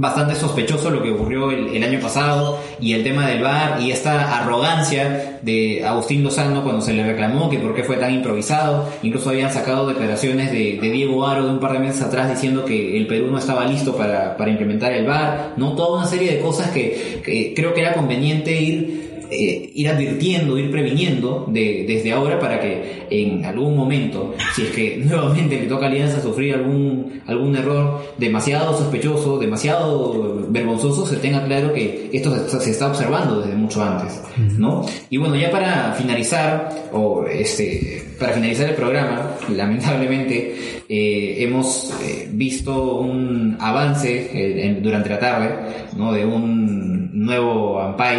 [0.00, 4.38] bastante sospechoso lo que ocurrió el, año pasado y el tema del VAR y esta
[4.38, 8.88] arrogancia de Agustín Lozano cuando se le reclamó que por qué fue tan improvisado.
[9.02, 12.64] Incluso habían sacado declaraciones de, de Diego Aro de un par de meses atrás diciendo
[12.64, 15.54] que el Perú no estaba listo para, implementar el VAR.
[15.56, 19.88] No, toda una serie de cosas que, que creo que era conveniente ir eh, ir
[19.88, 25.58] advirtiendo, ir previniendo de- desde ahora para que en algún momento, si es que nuevamente
[25.60, 31.72] le toca a Alianza sufrir algún, algún error demasiado sospechoso, demasiado vergonzoso, se tenga claro
[31.72, 34.20] que esto se está, se está observando desde mucho antes,
[34.58, 34.84] ¿no?
[35.10, 40.54] Y bueno, ya para finalizar, o este, para finalizar el programa, lamentablemente
[40.88, 44.30] eh, hemos eh, visto un avance
[44.66, 45.50] en- durante la tarde,
[45.96, 46.12] ¿no?
[46.12, 48.18] De un nuevo Ampay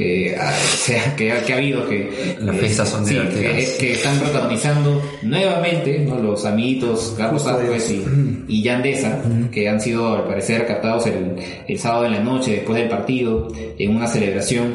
[0.00, 3.52] que, ha- se ha- que, ha- que ha habido que Las fiestas son sí, divertidas.
[3.52, 6.16] que, que están protagonizando nuevamente ¿no?
[6.18, 8.04] los amiguitos Carlos Ascuez y,
[8.48, 9.20] y Yandesa
[9.52, 11.36] que han sido al parecer captados el,
[11.68, 13.48] el sábado en la noche después del partido
[13.78, 14.74] en una celebración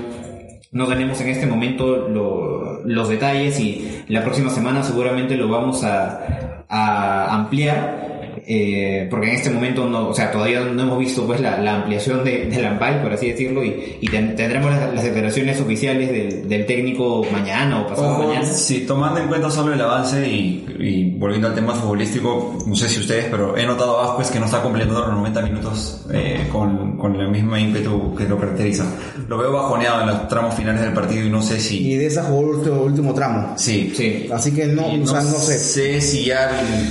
[0.72, 5.84] no tenemos en este momento lo- los detalles y la próxima semana seguramente lo vamos
[5.84, 8.15] a, a ampliar.
[8.48, 11.76] Eh, porque en este momento no, o sea, todavía no hemos visto pues la, la
[11.76, 16.12] ampliación de, del AMPAI, por así decirlo, y, y ten- tendremos las, las declaraciones oficiales
[16.12, 18.46] del, del técnico mañana o pasado Ojo, mañana.
[18.46, 22.90] sí, tomando en cuenta solo el avance y, y volviendo al tema futbolístico, no sé
[22.90, 26.48] si ustedes, pero he notado a Vázquez que no está completando los 90 minutos eh,
[26.52, 28.86] con, con el mismo ímpetu que lo caracteriza.
[29.28, 31.88] Lo veo bajoneado en los tramos finales del partido y no sé si...
[31.92, 33.54] Y de esa jugó el último, último tramo.
[33.58, 34.28] Sí, Sí.
[34.32, 36.02] Así que no, o sea, no sé.
[36.02, 36.50] si ya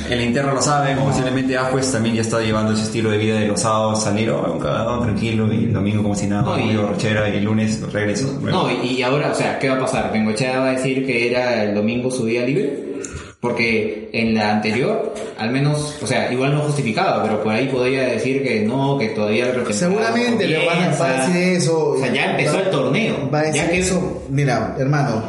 [0.09, 3.18] el, el interno lo sabe, o posiblemente Ajuez también ya está llevando ese estilo de
[3.18, 6.42] vida de los sábados, salir oh, un cagadón tranquilo y el domingo como si nada,
[6.42, 8.38] No, y- borrachera y el lunes regreso.
[8.42, 10.12] No, y, ahora, o sea, ¿qué va a pasar?
[10.12, 12.95] ¿Bengochea va a decir que era el domingo su día libre?
[13.40, 18.05] Porque en la anterior, al menos, o sea, igual no justificaba, pero por ahí podría
[18.05, 21.90] decir que no, que todavía Seguramente le van a, va a decir eso.
[21.90, 23.30] O sea, ya empezó Va- el torneo.
[23.30, 24.22] Va a decir ya que eso.
[24.30, 25.22] Mira, hermano,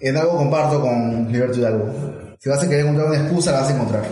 [0.00, 1.84] en algo comparto con Gilberto Hidalgo.
[2.40, 4.02] Si vas a querer encontrar una excusa, la vas a encontrar.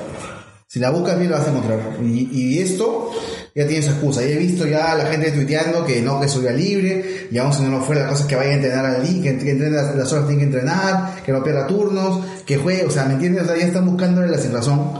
[0.72, 1.80] Si la buscas bien, la vas a encontrar.
[2.00, 3.10] Y, esto
[3.56, 4.24] ya tiene su excusa.
[4.24, 7.26] Y he visto ya a la gente tuiteando que no, que es su día libre,
[7.28, 9.20] y aún si no lo fuera, la cosa es que vaya a entrenar al día,
[9.20, 12.56] que, que entrene las, las horas que tiene que entrenar, que no pierda turnos, que
[12.56, 13.42] juegue, o sea, ¿me entiendes?
[13.42, 14.92] O sea, ya están buscándole la sin razón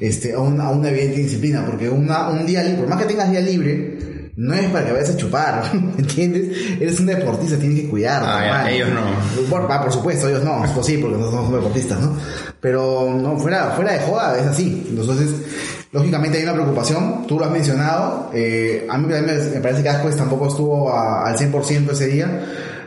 [0.00, 3.04] este, a, una, a una evidente disciplina, porque una, un día libre, por más que
[3.04, 3.98] tengas día libre,
[4.36, 6.56] no es para que vayas a chupar, ¿me entiendes?
[6.80, 8.26] Eres un deportista, tienes que cuidarte.
[8.28, 9.42] Ah, ya, ellos no.
[9.50, 12.16] Por, ah, por supuesto, ellos no, nosotros sí, porque nosotros somos deportistas, ¿no?
[12.60, 14.86] Pero no, fuera, fuera de joda, es así.
[14.90, 15.30] Entonces,
[15.92, 19.88] lógicamente hay una preocupación, tú lo has mencionado, eh, a mí me, me parece que
[19.88, 22.44] Ascuez tampoco estuvo a- al 100% ese día.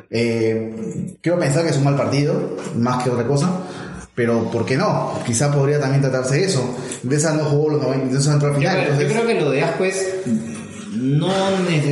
[0.10, 3.50] Eh, quiero pensar que es un mal partido, más que otra cosa.
[4.16, 5.12] Pero, ¿por qué no?
[5.26, 6.78] Quizá podría también tratarse de eso.
[7.02, 8.76] De esa no jugó los 90, de esa entró al yo, final.
[8.76, 10.08] creo, yo entonces- creo que lo de Ascuez
[10.96, 11.28] no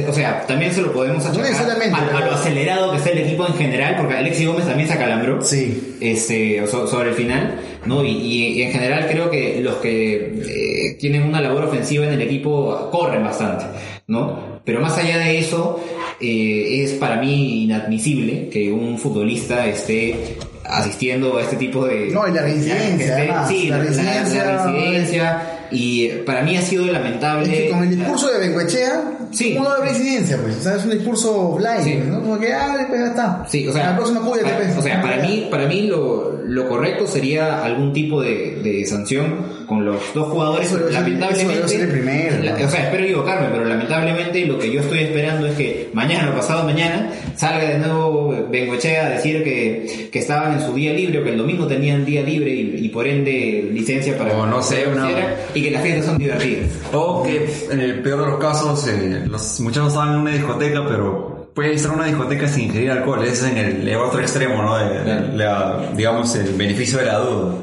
[0.07, 3.45] o sea, también se lo podemos achacar necesariamente, a, lo acelerado que está el equipo
[3.47, 5.41] en general, porque Alexi Gómez también se acalambró.
[5.41, 5.95] Sí.
[6.01, 8.03] este, so- sobre el final, ¿no?
[8.03, 12.13] Y, y- y en general creo que los que eh, tienen una labor ofensiva en
[12.13, 13.65] el equipo corren bastante,
[14.07, 14.61] ¿no?
[14.65, 15.83] Pero más allá de eso,
[16.19, 22.07] eh, es para mí inadmisible que un futbolista esté asistiendo a este tipo de...
[22.11, 25.41] No, y la reincidencia, que esté- además, sí, la la, la- la reincidencia, reincidencia,
[25.71, 27.51] y para mí ha sido lamentable...
[27.51, 29.55] Es que con el discurso de Benguechea, Sí.
[29.55, 30.37] ¿cómo no habrá incidencia?
[30.41, 30.57] Pues?
[30.57, 31.99] O sea, es un discurso blind, Sí.
[32.07, 32.21] ¿no?
[32.21, 33.45] Como que, ah, pues ya está.
[33.49, 34.77] Sí, o sea, la próxima para, pues.
[34.77, 39.61] o sea, para mí, para mí lo, lo correcto sería algún tipo de, de sanción
[39.67, 40.67] con los dos jugadores.
[40.67, 42.65] Eso debe ser- lamentablemente, eso debe ser el primero, la- ¿no?
[42.65, 46.35] o sea, espero equivocarme, pero lamentablemente lo que yo estoy esperando es que mañana o
[46.35, 51.19] pasado mañana salga de nuevo Bengochea a decir que, que estaban en su día libre
[51.19, 54.61] o que el domingo tenían día libre y, y por ende licencia para O no
[54.61, 55.09] sé, una-
[55.55, 56.67] y que las fiestas son divertidas.
[56.91, 60.85] O que en el peor de los casos, eh, los muchachos estaban en una discoteca,
[60.87, 63.23] pero puede estar en una discoteca sin ingerir alcohol.
[63.23, 64.77] Ese es en el, el otro extremo, ¿no?
[64.77, 67.53] De- de la- digamos, el beneficio de la duda.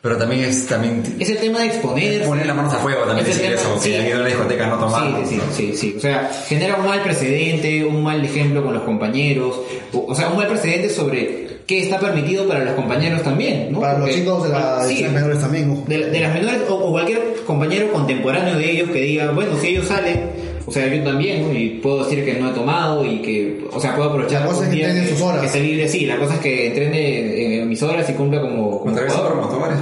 [0.00, 2.24] Pero también es también Es el tema de exponer.
[2.24, 3.88] poner las manos a fuego también Es decir tema- eso, sí.
[3.90, 5.02] que han ido a una discoteca no tomar.
[5.26, 5.94] Sí, sí, sí, sí.
[5.96, 9.58] O sea, genera un mal precedente, un mal ejemplo con los compañeros.
[9.94, 13.80] O, o sea, un mal precedente sobre qué está permitido para los compañeros también, ¿no?
[13.80, 15.84] Para los Porque- chicos de, la, de sí, las menores también.
[15.86, 19.68] de, de las menores o, o cualquier compañero contemporáneo de ellos que diga, bueno, si
[19.68, 20.20] ellos salen
[20.66, 21.52] O sea, yo también, ¿no?
[21.52, 24.64] y puedo decir que no he tomado y que, o sea, puedo aprovechar La cosa
[24.64, 25.40] es que entrene sus horas.
[25.40, 28.80] que esté libre, sí, la cosa es que entrene en mis horas y cumpla como,
[28.80, 29.78] como Otra vez promotores,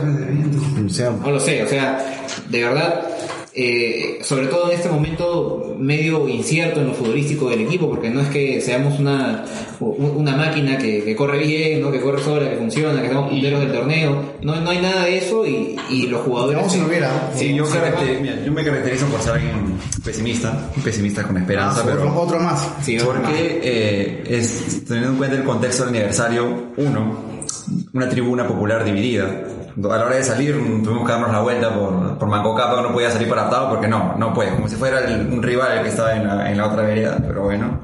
[1.20, 3.06] No lo sé, o sea, de verdad,
[3.54, 8.20] eh, sobre todo en este momento medio incierto en lo futbolístico del equipo, porque no
[8.20, 9.44] es que seamos una,
[9.80, 11.90] una máquina que, que corre bien, ¿no?
[11.92, 15.18] que corre sola, que funciona, que estamos punteros del torneo, no, no hay nada de
[15.18, 16.58] eso y, y los jugadores...
[16.60, 17.30] Como si no hubiera.
[17.34, 21.36] Sí, yo, Sí, caracter- mira, yo me caracterizo por ser alguien pesimista, un pesimista con
[21.36, 22.68] esperanza, otro, pero otro más.
[22.82, 23.30] Sí, otro más.
[23.30, 27.18] porque eh, es teniendo en cuenta el contexto del aniversario, uno,
[27.92, 29.44] una tribuna popular dividida.
[29.76, 30.54] A la hora de salir
[30.84, 33.70] tuvimos que darnos la vuelta por, por Manco Capa, que no podía salir para adaptado
[33.70, 36.50] porque no, no puede, como si fuera el- un rival el que estaba en la,
[36.50, 37.80] en la otra vereda, pero bueno.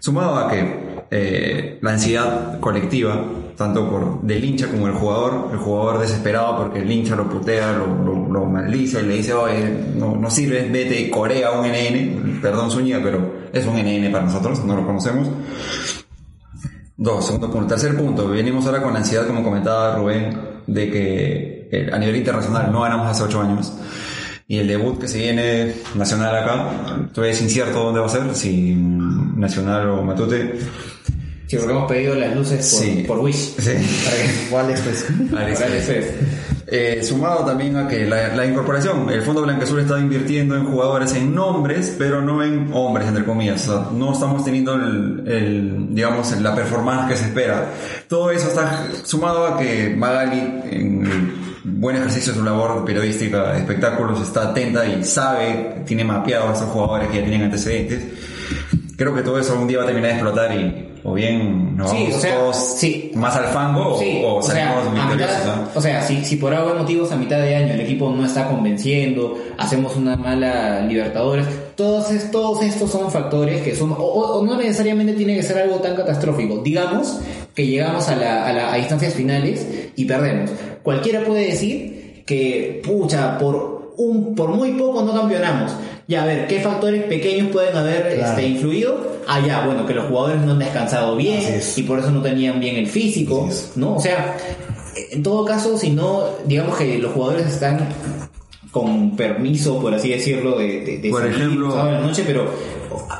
[0.00, 3.16] Sumado a que eh, la ansiedad colectiva,
[3.56, 7.72] tanto por del hincha como el jugador, el jugador desesperado porque el hincha lo putea,
[7.72, 11.64] lo, lo, lo maldice y le dice, oye, no, no sirves, vete y corea un
[11.66, 15.28] NN, perdón Zúñiga, pero es un NN para nosotros, no lo conocemos.
[16.96, 17.68] Dos, segundo punto.
[17.68, 22.16] Tercer punto, venimos ahora con la ansiedad, como comentaba Rubén, de que eh, a nivel
[22.16, 23.72] internacional no ganamos hace ocho años.
[24.46, 28.22] Y el debut que se viene nacional acá, todavía es incierto dónde va a ser,
[28.34, 30.58] si nacional o Matute.
[31.46, 33.04] Sí, porque hemos pedido las luces por, Sí.
[33.06, 33.54] por Wish.
[33.58, 33.72] Sí.
[34.04, 35.06] Para que, Igual después.
[35.36, 40.56] Alex, que eh, sumado también a que la, la incorporación, el Fondo Blanquezul está invirtiendo
[40.56, 43.68] en jugadores en nombres, pero no en hombres, entre comillas.
[43.68, 47.70] O sea, no estamos teniendo el, el, digamos, la performance que se espera.
[48.08, 51.34] Todo eso está sumado a que Magali, en
[51.64, 56.68] buen ejercicio de su labor periodística espectáculos, está atenta y sabe, tiene mapeado a esos
[56.70, 58.04] jugadores que ya tienen antecedentes.
[58.96, 61.90] Creo que todo eso algún día va a terminar de explotar y o bien nos
[61.90, 63.12] Sí, vamos o sea, todos sí.
[63.14, 65.36] más al fango o- Sí, o, o sea, salimos victoriosos.
[65.44, 65.68] mitad- ¿no?
[65.74, 68.48] o sea, si, si por algo motivos a mitad de año el equipo no está
[68.48, 71.46] convenciendo, hacemos una mala Libertadores,
[71.76, 75.76] todos, es- todos estos son factores que son, o no necesariamente tiene que ser algo
[75.76, 76.58] tan catastrófico.
[76.62, 77.18] Digamos
[77.54, 80.50] que llegamos a, la, a, la- a instancias finales y perdemos.
[80.82, 85.72] Cualquiera puede decir que, pucha, por, un, por muy poco no campeonamos.
[86.06, 88.30] Ya, a ver, ¿qué factores pequeños pueden haber Claro.
[88.30, 89.14] este, influido?
[89.26, 91.40] Ah, ya, bueno, que los jugadores no han descansado bien
[91.76, 93.48] y por eso no tenían bien el físico.
[93.76, 93.96] ¿no?
[93.96, 94.36] O sea,
[95.12, 97.88] en todo caso, si no, digamos que los jugadores están
[98.70, 102.24] con permiso, por así decirlo, de, de, de Por salir ejemplo- sábado en la noche,
[102.26, 102.50] pero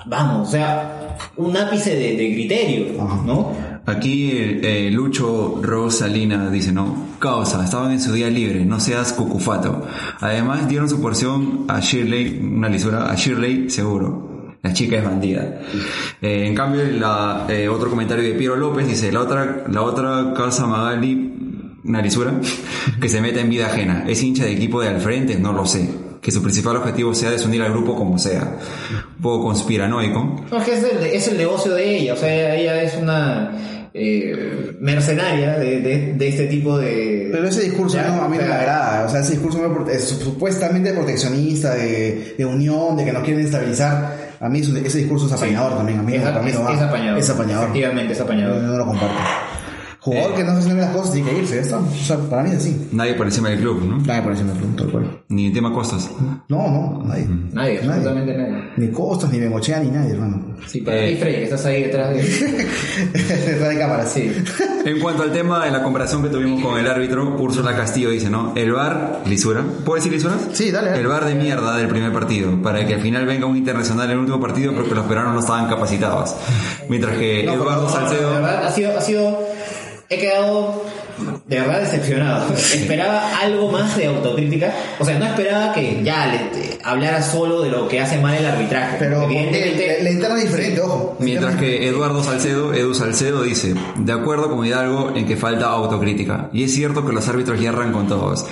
[0.06, 3.22] vamos, o sea, un ápice de, de criterio, Ajá.
[3.24, 3.52] ¿no?
[3.86, 9.86] Aquí eh, Lucho Rosalina dice, no, causa, estaban en su día libre, no seas cucufato.
[10.20, 14.56] Además dieron su porción a Shirley, una lisura, a Shirley seguro.
[14.62, 15.60] La chica es bandida.
[16.22, 20.32] Eh, en cambio, la, eh, otro comentario de Piero López dice, la otra, la otra
[20.34, 22.32] causa Magali, una lisura,
[23.00, 24.04] que se mete en vida ajena.
[24.08, 25.38] ¿Es hincha de equipo de al frente?
[25.38, 26.03] No lo sé.
[26.24, 28.56] Que su principal objetivo sea desunir al grupo como sea.
[29.18, 30.44] Un poco conspiranoico.
[30.50, 33.52] No, es que es el, es el negocio de ella, o sea, ella es una
[33.92, 37.28] eh, mercenaria de, de, de este tipo de...
[37.30, 39.04] Pero ese discurso Ya, no, a mí no me agrada.
[39.04, 39.60] O sea, ese discurso
[39.90, 44.34] es supuestamente proteccionista, de, de unión, de que nos quieren estabilizar.
[44.40, 45.98] A mí ese discurso es apañador también.
[45.98, 46.72] A mí, Es, no- a mí es- no va.
[46.74, 47.18] es apañador.
[47.18, 47.64] Es apañador.
[47.66, 48.62] Efectivamente, es Yo apañador.
[48.62, 49.14] no lo comparto.
[50.04, 50.34] Jugador Eh.
[50.36, 51.78] que no se haciendo bien las cosas tiene que irse, está.
[51.78, 52.88] O sea, para mí es así.
[52.92, 53.98] Nadie por encima del club, ¿no?
[54.00, 55.22] Nadie por encima del punto, tal cual.
[55.30, 56.10] Ni el tema costas.
[56.48, 57.26] No, no, nadie.
[57.52, 58.64] Nadie, absolutamente nadie.
[58.76, 60.56] Ni Costas, ni Bengochea, ni nadie, hermano.
[60.66, 61.12] Sí, para Eh.
[61.14, 62.22] ti, Frey, que estás ahí detrás de...
[63.12, 64.30] Detrás de cámara, sí.
[64.84, 68.28] En cuanto al tema de la comparación que tuvimos con el árbitro, Úrsula Castillo dice,
[68.30, 68.52] ¿no?
[68.54, 69.62] El bar, lisura.
[69.84, 70.36] ¿Puedo decir lisuras?
[70.52, 71.00] Sí, dale, dale.
[71.00, 74.12] El bar de mierda del primer partido, para que al final venga un internacional en
[74.12, 76.34] el último partido porque los peruanos no estaban capacitados.
[76.88, 78.30] Mientras que No, Eduardo no, Salcedo...
[78.32, 79.38] verdad, ha sido, ha sido,
[80.14, 80.82] he quedado
[81.46, 82.52] de verdad decepcionado.
[82.54, 84.74] esperaba algo más de autocrítica.
[84.98, 88.34] O sea, no esperaba que ya le, te- hablara solo de lo que hace mal
[88.34, 88.96] el arbitraje.
[88.98, 91.16] Pero evidentemente, la, la interna es diferente, ojo.
[91.20, 96.50] Mientras que Eduardo Salcedo, Edu Salcedo dice, de acuerdo con Hidalgo en que falta autocrítica.
[96.52, 98.44] Y es cierto que los árbitros hierran con todos.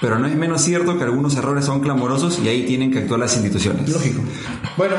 [0.00, 3.20] Pero no es menos cierto que algunos errores son clamorosos y ahí tienen que actuar
[3.20, 3.88] las instituciones.
[3.88, 4.22] Lógico.
[4.76, 4.96] Bueno,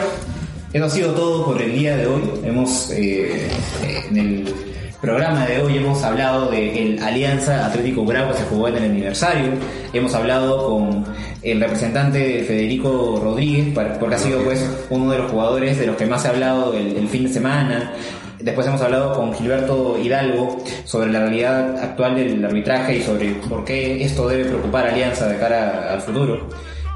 [0.71, 2.21] eso ha sido todo por el día de hoy.
[2.43, 3.49] Hemos, eh,
[3.83, 4.55] eh, en el
[5.01, 8.83] programa de hoy hemos hablado de el Alianza Atlético Bravo que se jugó en el
[8.83, 9.51] aniversario.
[9.93, 11.05] Hemos hablado con
[11.41, 16.05] el representante Federico Rodríguez, porque ha sido pues uno de los jugadores de los que
[16.05, 17.93] más ha hablado el, fin de semana.
[18.39, 23.63] Después hemos hablado con Gilberto Hidalgo sobre la realidad actual del arbitraje y sobre por
[23.63, 26.47] qué esto debe preocupar a Alianza de cara al futuro.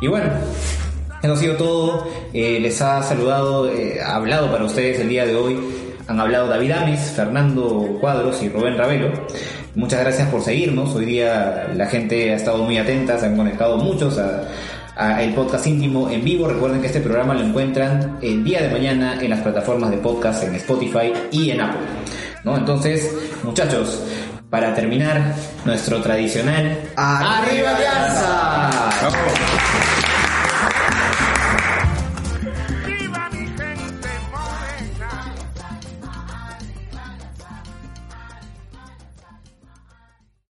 [0.02, 0.30] Y bueno,
[1.22, 2.08] eso ha sido todo.
[2.34, 5.58] Eh, les ha saludado, eh, ha hablado para ustedes el día de hoy.
[6.08, 9.12] Han hablado David Ames, Fernando Cuadros y Rubén Ravelo.
[9.76, 10.94] Muchas gracias por seguirnos.
[10.96, 14.44] Hoy día la gente ha estado muy atenta, se han conectado muchos a,
[14.96, 16.48] a el podcast íntimo en vivo.
[16.48, 20.44] Recuerden que este programa lo encuentran el día de mañana en las plataformas de podcast
[20.44, 21.80] en Spotify y en Apple.
[22.44, 22.58] ¿no?
[22.58, 23.10] Entonces,
[23.44, 24.04] muchachos,
[24.50, 25.34] para terminar
[25.66, 28.90] nuestro tradicional ¡Arriba Alianza!